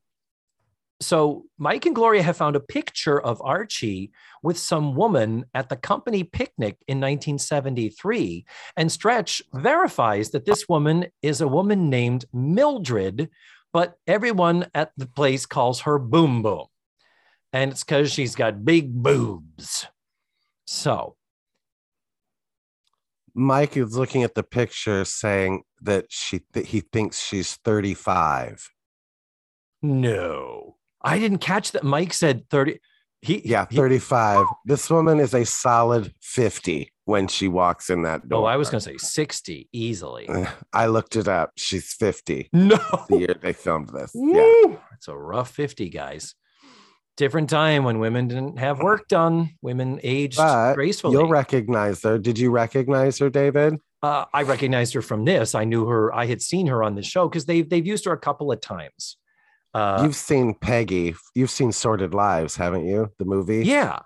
[1.02, 5.76] so Mike and Gloria have found a picture of Archie with some woman at the
[5.76, 8.44] company picnic in 1973.
[8.76, 13.30] And Stretch verifies that this woman is a woman named Mildred,
[13.72, 16.66] but everyone at the place calls her Boom Boom.
[17.52, 19.86] And it's because she's got big boobs.
[20.66, 21.16] So,
[23.34, 28.68] Mike is looking at the picture saying that she that he thinks she's 35.
[29.82, 31.84] no, I didn't catch that.
[31.84, 32.78] Mike said 30.
[33.20, 34.44] He, Yeah, he- 35.
[34.64, 38.42] This woman is a solid 50 when she walks in that door.
[38.42, 40.28] oh, I was going to say 60 easily.
[40.72, 41.52] I looked it up.
[41.56, 42.78] She's 50 No.
[43.08, 44.10] the year they filmed this.
[44.14, 44.34] Yeah.
[44.64, 44.78] Woo!
[44.94, 46.34] It's a rough 50, guys.
[47.16, 49.50] Different time when women didn't have work done.
[49.60, 51.12] Women aged But gracefully.
[51.12, 52.18] You'll recognize her.
[52.18, 53.76] Did you recognize her, David?
[54.02, 55.54] Uh, I recognized her from this.
[55.54, 56.12] I knew her.
[56.14, 58.60] I had seen her on the show because they've they've used her a couple of
[58.62, 59.18] times.
[59.74, 61.14] Uh, You've seen Peggy.
[61.34, 63.10] You've seen Sordid Lives, haven't you?
[63.18, 63.64] The movie.
[63.64, 64.00] yeah.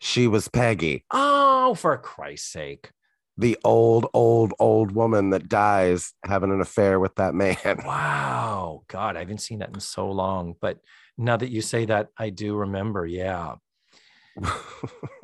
[0.00, 2.92] She was Peggy, Oh, for Christ's sake!
[3.36, 7.56] the old, old, old woman that dies having an affair with that man.
[7.84, 10.54] Wow, God, I haven't seen that in so long.
[10.60, 10.78] But
[11.16, 13.06] now that you say that, I do remember.
[13.06, 13.56] Yeah,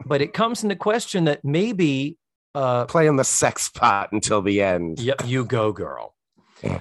[0.07, 2.19] but it comes into question that maybe
[2.55, 4.99] uh, Playing the sex pot until the end.
[5.01, 6.15] Yeah, you go, girl.
[6.63, 6.81] Yeah.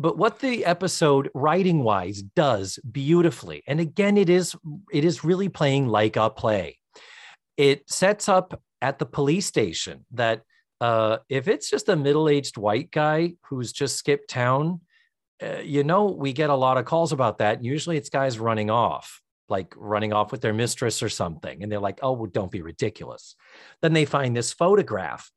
[0.00, 4.56] But what the episode writing wise does beautifully, and again, it is
[4.90, 6.78] it is really playing like a play.
[7.58, 10.40] It sets up at the police station that
[10.80, 14.80] uh, if it's just a middle aged white guy who's just skipped town,
[15.42, 17.62] uh, you know, we get a lot of calls about that.
[17.62, 19.20] Usually, it's guys running off,
[19.50, 22.62] like running off with their mistress or something, and they're like, "Oh, well, don't be
[22.62, 23.36] ridiculous."
[23.82, 25.30] Then they find this photograph,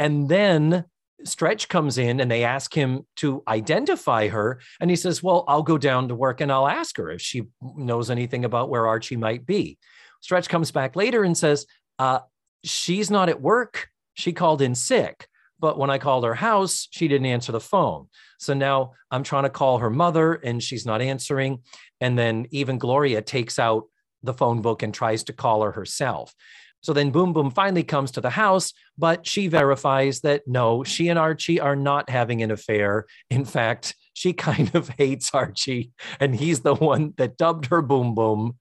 [0.00, 0.86] and then
[1.24, 4.60] Stretch comes in and they ask him to identify her.
[4.80, 7.44] And he says, Well, I'll go down to work and I'll ask her if she
[7.60, 9.78] knows anything about where Archie might be.
[10.20, 11.66] Stretch comes back later and says,
[11.98, 12.20] uh,
[12.64, 13.88] She's not at work.
[14.14, 15.28] She called in sick.
[15.60, 18.08] But when I called her house, she didn't answer the phone.
[18.38, 21.62] So now I'm trying to call her mother and she's not answering.
[22.00, 23.84] And then even Gloria takes out
[24.22, 26.34] the phone book and tries to call her herself.
[26.80, 31.08] So then Boom Boom finally comes to the house, but she verifies that no, she
[31.08, 33.06] and Archie are not having an affair.
[33.30, 38.14] In fact, she kind of hates Archie, and he's the one that dubbed her Boom
[38.14, 38.56] Boom.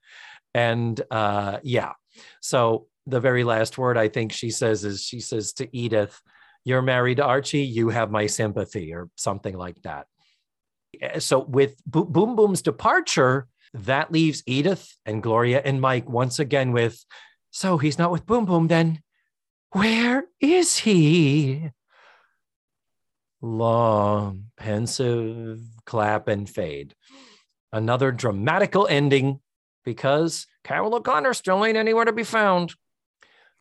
[0.54, 1.94] And uh, yeah,
[2.42, 6.20] so the very last word I think she says is she says to Edith,
[6.66, 10.08] You're married to Archie, you have my sympathy, or something like that.
[11.02, 16.40] Eh, So with Bo- Boom Boom's departure, that leaves Edith and Gloria and Mike once
[16.40, 17.04] again with,
[17.58, 19.02] so he's not with Boom Boom then.
[19.72, 21.72] Where is he?
[23.42, 26.94] Long, pensive clap and fade.
[27.74, 29.40] Another dramatical ending
[29.84, 32.76] because Carroll O'Connor still ain't anywhere to be found.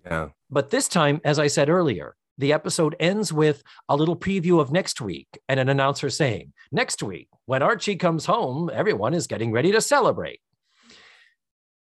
[0.05, 0.29] Yeah.
[0.51, 4.71] But this time, as I said earlier, the episode ends with a little preview of
[4.71, 9.53] next week and an announcer saying, Next week, when Archie comes home, everyone is getting
[9.53, 10.41] ready to celebrate.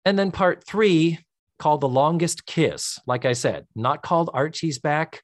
[0.04, 1.18] And then part three,
[1.58, 5.22] called The Longest Kiss, like I said, not called Archie's Back.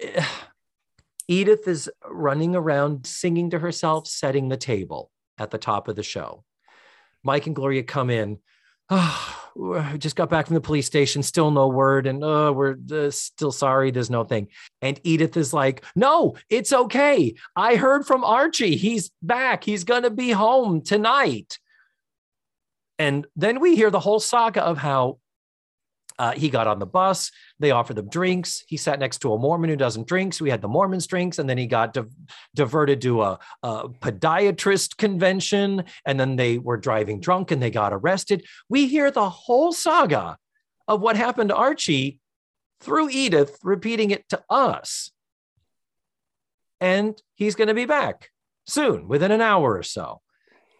[1.28, 6.02] Edith is running around singing to herself, setting the table at the top of the
[6.02, 6.44] show.
[7.22, 8.38] Mike and Gloria come in.
[9.60, 12.06] Oh, just got back from the police station, still no word.
[12.06, 14.46] And oh, we're uh, still sorry, there's no thing.
[14.82, 17.34] And Edith is like, No, it's okay.
[17.56, 18.76] I heard from Archie.
[18.76, 19.64] He's back.
[19.64, 21.58] He's going to be home tonight.
[22.98, 25.18] And then we hear the whole saga of how
[26.18, 27.30] uh, he got on the bus.
[27.60, 28.64] They offered them drinks.
[28.66, 30.34] He sat next to a Mormon who doesn't drink.
[30.34, 31.38] So we had the Mormon's drinks.
[31.38, 32.12] And then he got div-
[32.54, 35.84] diverted to a, a podiatrist convention.
[36.04, 38.44] And then they were driving drunk and they got arrested.
[38.68, 40.38] We hear the whole saga
[40.88, 42.18] of what happened to Archie
[42.80, 45.12] through Edith, repeating it to us.
[46.80, 48.30] And he's going to be back
[48.66, 50.20] soon, within an hour or so.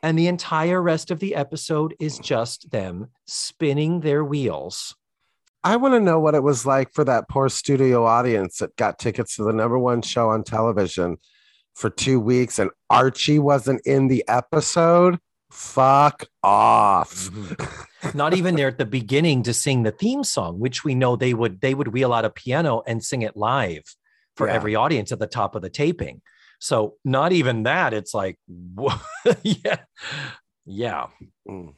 [0.03, 4.95] And the entire rest of the episode is just them spinning their wheels.
[5.65, 8.99] I want to know what it was like for that poor studio audience that got
[8.99, 11.17] tickets to the number one show on television
[11.75, 15.19] for two weeks and Archie wasn't in the episode.
[15.51, 17.31] Fuck off.
[18.15, 21.35] Not even there at the beginning to sing the theme song, which we know they
[21.35, 23.83] would they would wheel out a piano and sing it live
[24.37, 24.55] for Yeah.
[24.55, 26.21] every audience at the top of the taping.
[26.59, 27.95] So not even that.
[27.95, 28.39] It's like,
[29.43, 29.81] yeah,
[30.67, 31.07] yeah.
[31.49, 31.75] Mm.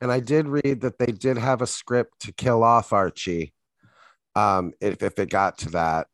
[0.00, 3.52] And I did read that they did have a script to kill off Archie,
[4.34, 6.06] um, if, if it got to that,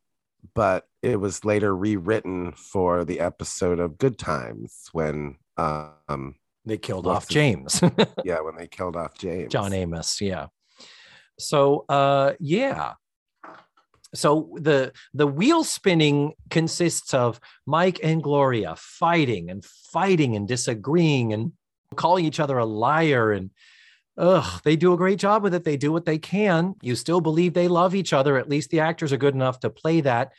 [0.54, 7.08] but it was later rewritten for the episode of Good Times when, um, They killed
[7.08, 7.80] off James.
[8.24, 9.52] yeah, when they killed off James.
[9.52, 10.46] John Amos, yeah.
[11.38, 12.94] So uh yeah.
[14.14, 21.32] So the the wheel spinning consists of Mike and Gloria fighting and fighting and disagreeing
[21.32, 21.52] and
[21.96, 23.50] calling each other a liar and
[24.18, 25.64] ugh, they do a great job with it.
[25.64, 26.74] They do what they can.
[26.82, 28.36] You still believe they love each other.
[28.36, 30.32] At least the actors are good enough to play that.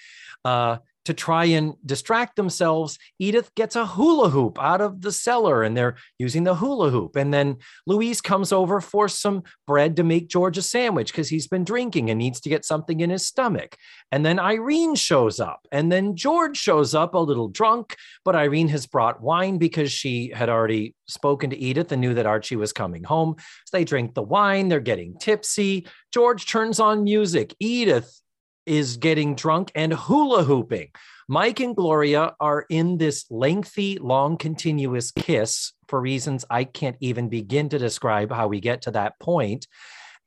[0.46, 5.64] Uh to try and distract themselves, Edith gets a hula hoop out of the cellar
[5.64, 7.16] and they're using the hula hoop.
[7.16, 11.48] And then Louise comes over for some bread to make George a sandwich because he's
[11.48, 13.76] been drinking and needs to get something in his stomach.
[14.12, 15.68] And then Irene shows up.
[15.72, 20.32] And then George shows up a little drunk, but Irene has brought wine because she
[20.34, 23.36] had already spoken to Edith and knew that Archie was coming home.
[23.66, 25.88] So they drink the wine, they're getting tipsy.
[26.14, 27.56] George turns on music.
[27.60, 28.22] Edith
[28.66, 30.90] is getting drunk and hula hooping.
[31.28, 37.30] Mike and Gloria are in this lengthy, long, continuous kiss for reasons I can't even
[37.30, 39.68] begin to describe how we get to that point.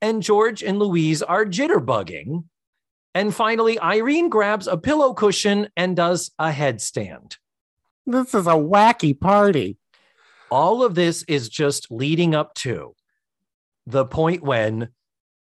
[0.01, 2.45] And George and Louise are jitterbugging.
[3.15, 7.37] And finally, Irene grabs a pillow cushion and does a headstand.
[8.07, 9.79] This is a wacky party.
[10.51, 12.95] All of this is just leading up to
[13.87, 14.91] the point when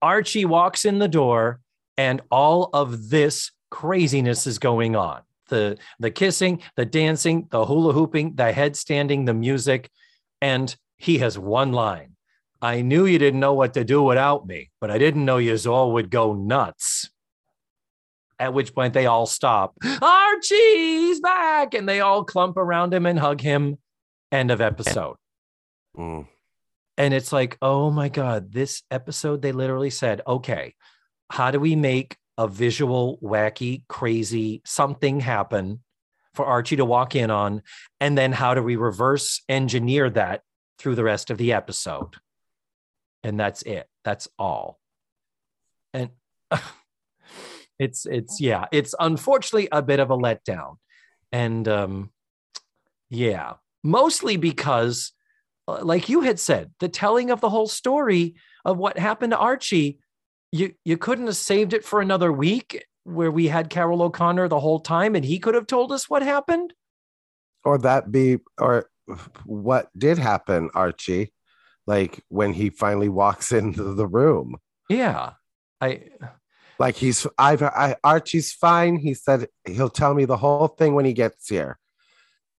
[0.00, 1.60] Archie walks in the door
[1.98, 5.20] and all of this craziness is going on.
[5.48, 9.90] The the kissing, the dancing, the hula hooping, the headstanding, the music,
[10.40, 12.14] and he has one line.
[12.60, 15.56] I knew you didn't know what to do without me, but I didn't know you
[15.66, 17.10] all would go nuts.
[18.40, 19.76] At which point they all stop.
[20.00, 23.78] Archie's back, and they all clump around him and hug him.
[24.30, 25.16] End of episode.
[25.96, 26.28] Mm.
[26.96, 30.74] And it's like, oh my God, this episode, they literally said, okay,
[31.30, 35.80] how do we make a visual, wacky, crazy something happen
[36.34, 37.62] for Archie to walk in on?
[38.00, 40.42] And then how do we reverse engineer that
[40.78, 42.16] through the rest of the episode?
[43.22, 43.88] And that's it.
[44.04, 44.78] That's all.
[45.92, 46.10] And
[47.78, 50.76] it's, it's, yeah, it's unfortunately a bit of a letdown.
[51.32, 52.10] And um,
[53.10, 55.12] yeah, mostly because
[55.68, 59.38] uh, like you had said, the telling of the whole story of what happened to
[59.38, 59.98] Archie,
[60.52, 64.60] you you couldn't have saved it for another week where we had Carroll O'Connor the
[64.60, 66.74] whole time and he could have told us what happened.
[67.64, 68.90] Or that be, or
[69.44, 71.32] what did happen, Archie?
[71.86, 74.56] Like when he finally walks into the room.
[74.88, 75.32] Yeah.
[75.80, 76.02] I
[76.78, 78.96] Like he's, I've, I, Archie's fine.
[78.96, 81.78] He said he'll tell me the whole thing when he gets here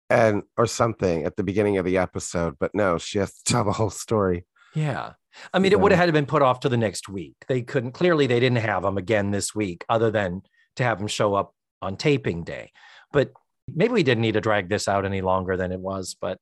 [0.10, 3.64] and or something at the beginning of the episode but no she has to tell
[3.64, 4.44] the whole story
[4.76, 5.14] yeah.
[5.54, 7.36] I mean, it would have had to been put off to the next week.
[7.48, 10.42] They couldn't clearly they didn't have them again this week, other than
[10.78, 12.72] to have them show up on taping day.
[13.12, 13.32] But
[13.74, 16.40] maybe we didn't need to drag this out any longer than it was, but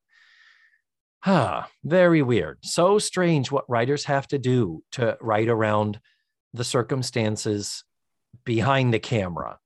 [1.26, 2.60] ah, very weird.
[2.62, 6.00] So strange what writers have to do to write around
[6.54, 7.84] the circumstances
[8.46, 9.60] behind the camera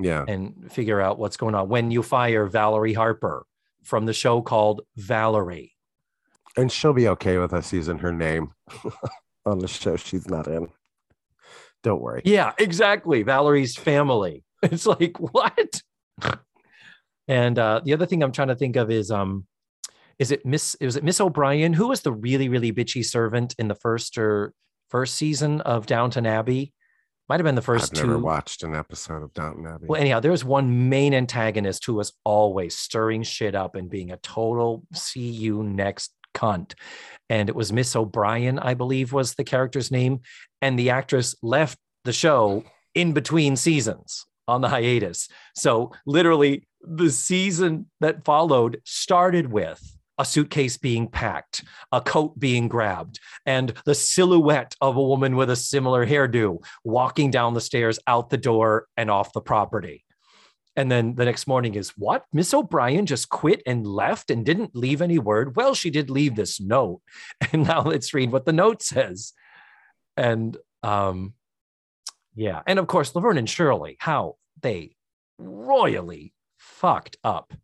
[0.00, 1.68] yeah and figure out what's going on.
[1.68, 3.46] When you fire Valerie Harper
[3.82, 5.73] from the show called Valerie,
[6.56, 8.52] and she'll be okay with us using her name
[9.46, 10.68] on the show she's not in
[11.82, 13.22] don't worry Yeah, exactly.
[13.22, 14.42] Valerie's family.
[14.62, 15.82] It's like what?
[17.28, 19.46] and uh, the other thing I'm trying to think of is um,
[20.18, 20.74] is it Miss?
[20.80, 21.74] Was it Miss O'Brien?
[21.74, 24.54] Who was the really really bitchy servant in the first or
[24.88, 26.72] first season of Downton Abbey?
[27.28, 28.06] Might have been the 1st i've two.
[28.06, 31.94] never watched an episode of downton abbey Well, anyhow, there was one main antagonist who
[31.94, 36.74] was always stirring shit up and being a total see you next cunt.
[37.30, 40.20] And it was Miss O'Brien, I believe was the character's name.
[40.60, 42.64] And the actress left the show
[42.94, 45.28] in between seasons on the hiatus.
[45.54, 52.68] So literally, the season that followed started with a suitcase being packed, a coat being
[52.68, 57.98] grabbed, and the silhouette of a woman with a similar hairdo walking down the stairs
[58.06, 60.03] out the door and off the property.
[60.76, 62.24] And then the next morning is what?
[62.32, 65.54] Miss O'Brien just quit and left and didn't leave any word.
[65.54, 67.00] Well, she did leave this note.
[67.52, 69.32] And now let's read what the note says.
[70.16, 71.34] And um,
[72.34, 72.62] yeah.
[72.66, 74.96] And of course, Laverne and Shirley, how they
[75.38, 77.54] royally fucked up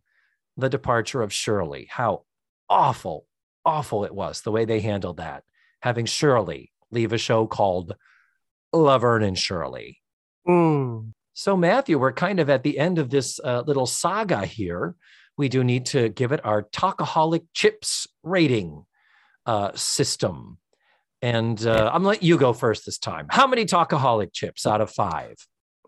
[0.57, 1.89] the departure of Shirley.
[1.91, 2.25] How
[2.69, 3.27] awful,
[3.65, 5.43] awful it was the way they handled that.
[5.83, 7.97] Having Shirley leave a show called
[8.73, 9.99] Laverne and Shirley.
[10.47, 11.13] Mm.
[11.35, 14.95] So, Matthew, we're kind of at the end of this uh, little saga here.
[15.39, 18.85] We do need to give it our Talkaholic Chips rating
[19.47, 20.59] uh, system.
[21.23, 23.27] And uh, I'm to let you go first this time.
[23.31, 25.37] How many Talkaholic chips out of five?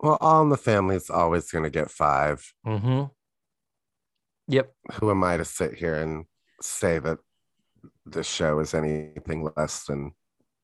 [0.03, 3.05] well all in the family is always going to get five Mm-hmm.
[4.49, 4.73] Yep.
[4.95, 6.25] who am i to sit here and
[6.61, 7.19] say that
[8.05, 10.13] the show is anything less than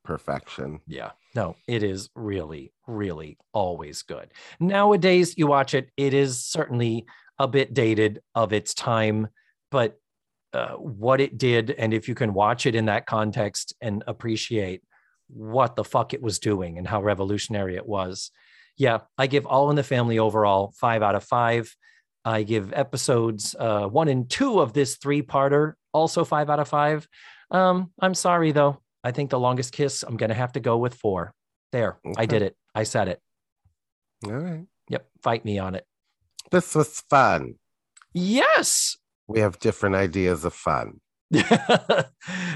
[0.08, 1.10] perfection Yeah.
[1.34, 4.30] No, it is really, really always good.
[4.58, 7.04] Nowadays, you watch it, it is certainly
[7.38, 9.28] a bit dated of its time,
[9.70, 10.00] but
[10.54, 14.80] uh, what it did, and if you can watch it in that context and appreciate
[15.28, 18.30] what the fuck it was doing and how revolutionary it was,
[18.78, 21.76] yeah, I give All in the Family overall five out of five.
[22.24, 26.68] I give episodes uh, one and two of this three parter also five out of
[26.68, 27.06] five.
[27.50, 28.80] Um, I'm sorry though.
[29.04, 31.32] I think the longest kiss, I'm going to have to go with four.
[31.72, 32.56] There, I did it.
[32.74, 33.20] I said it.
[34.24, 35.06] all right Yep.
[35.22, 35.84] Fight me on it.
[36.50, 37.54] this was fun
[38.14, 38.96] Yes.
[39.26, 41.00] we have different ideas of fun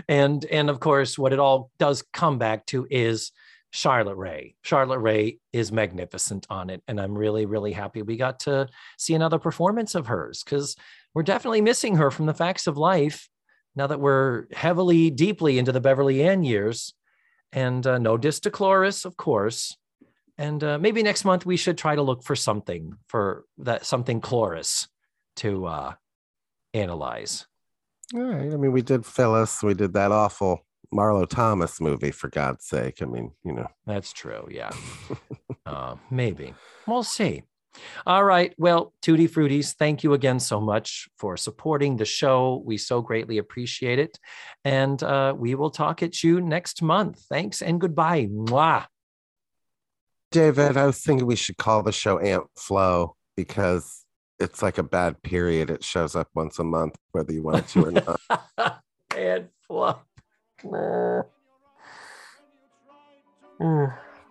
[0.09, 3.33] and and of course what it all does come back to is
[3.75, 4.55] Charlotte Rae.
[4.63, 6.83] Charlotte Rae is magnificent on it.
[6.89, 10.77] And I'm really, really happy we got to see another performance of hers because
[11.15, 13.31] we're definitely missing her from the facts of life
[13.75, 16.95] now that we're heavily, deeply into the Beverly Ann years.
[17.53, 19.77] And uh, no diss to Cloris, of course.
[20.39, 24.21] And uh, maybe next month we should try to look for something for that, something
[24.21, 24.89] Cloris
[25.37, 25.93] to uh,
[26.73, 27.47] analyze.
[28.15, 28.53] All right.
[28.53, 29.63] I mean, we did Phyllis.
[29.63, 33.03] We did that awful Marlo Thomas movie, for God's sake.
[33.03, 33.69] I mean, you know.
[33.87, 34.47] That's true.
[34.51, 34.73] Yeah.
[35.67, 36.55] uh, maybe.
[36.87, 37.45] We'll see.
[38.07, 38.55] All right.
[38.59, 42.63] Well, Tutti Fruities, thank you again so much for supporting the show.
[42.67, 44.19] We so greatly appreciate it.
[44.65, 47.21] And uh, we will talk at you next month.
[47.29, 48.27] Thanks and goodbye.
[48.27, 48.87] Mwah.
[50.31, 54.05] David, I was thinking we should call the show Aunt Flo because
[54.39, 55.71] it's like a bad period.
[55.71, 58.21] It shows up once a month, whether you want it to or not.
[59.17, 59.99] Aunt Flo.
[60.65, 61.25] Mm.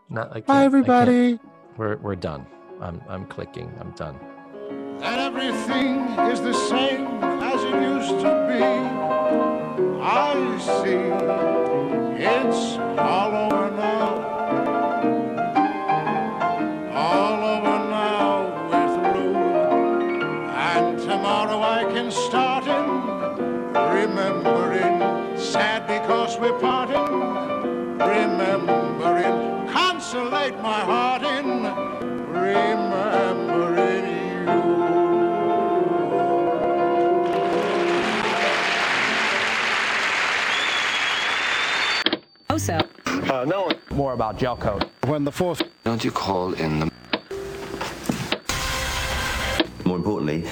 [0.09, 1.39] Not, I Bye, can't- I can't- everybody.
[1.77, 2.45] We're, we're done.
[2.81, 3.71] I'm, I'm clicking.
[3.81, 4.19] I'm done.
[4.99, 5.99] that everything
[6.31, 8.63] is the same as it used to be.
[10.01, 11.03] I see
[12.23, 14.43] it's all over now.
[16.93, 19.35] All over now, we're.
[20.47, 22.89] And tomorrow I can start in
[23.99, 25.37] remembering.
[25.37, 27.13] Sad because we're parting.
[27.99, 29.67] Remembering.
[29.69, 31.10] Consolate my heart
[32.53, 34.52] remembering you.
[42.49, 44.86] Also, uh, more about gel coat.
[45.06, 46.91] When the fourth Don't you call in the
[49.86, 50.48] More importantly,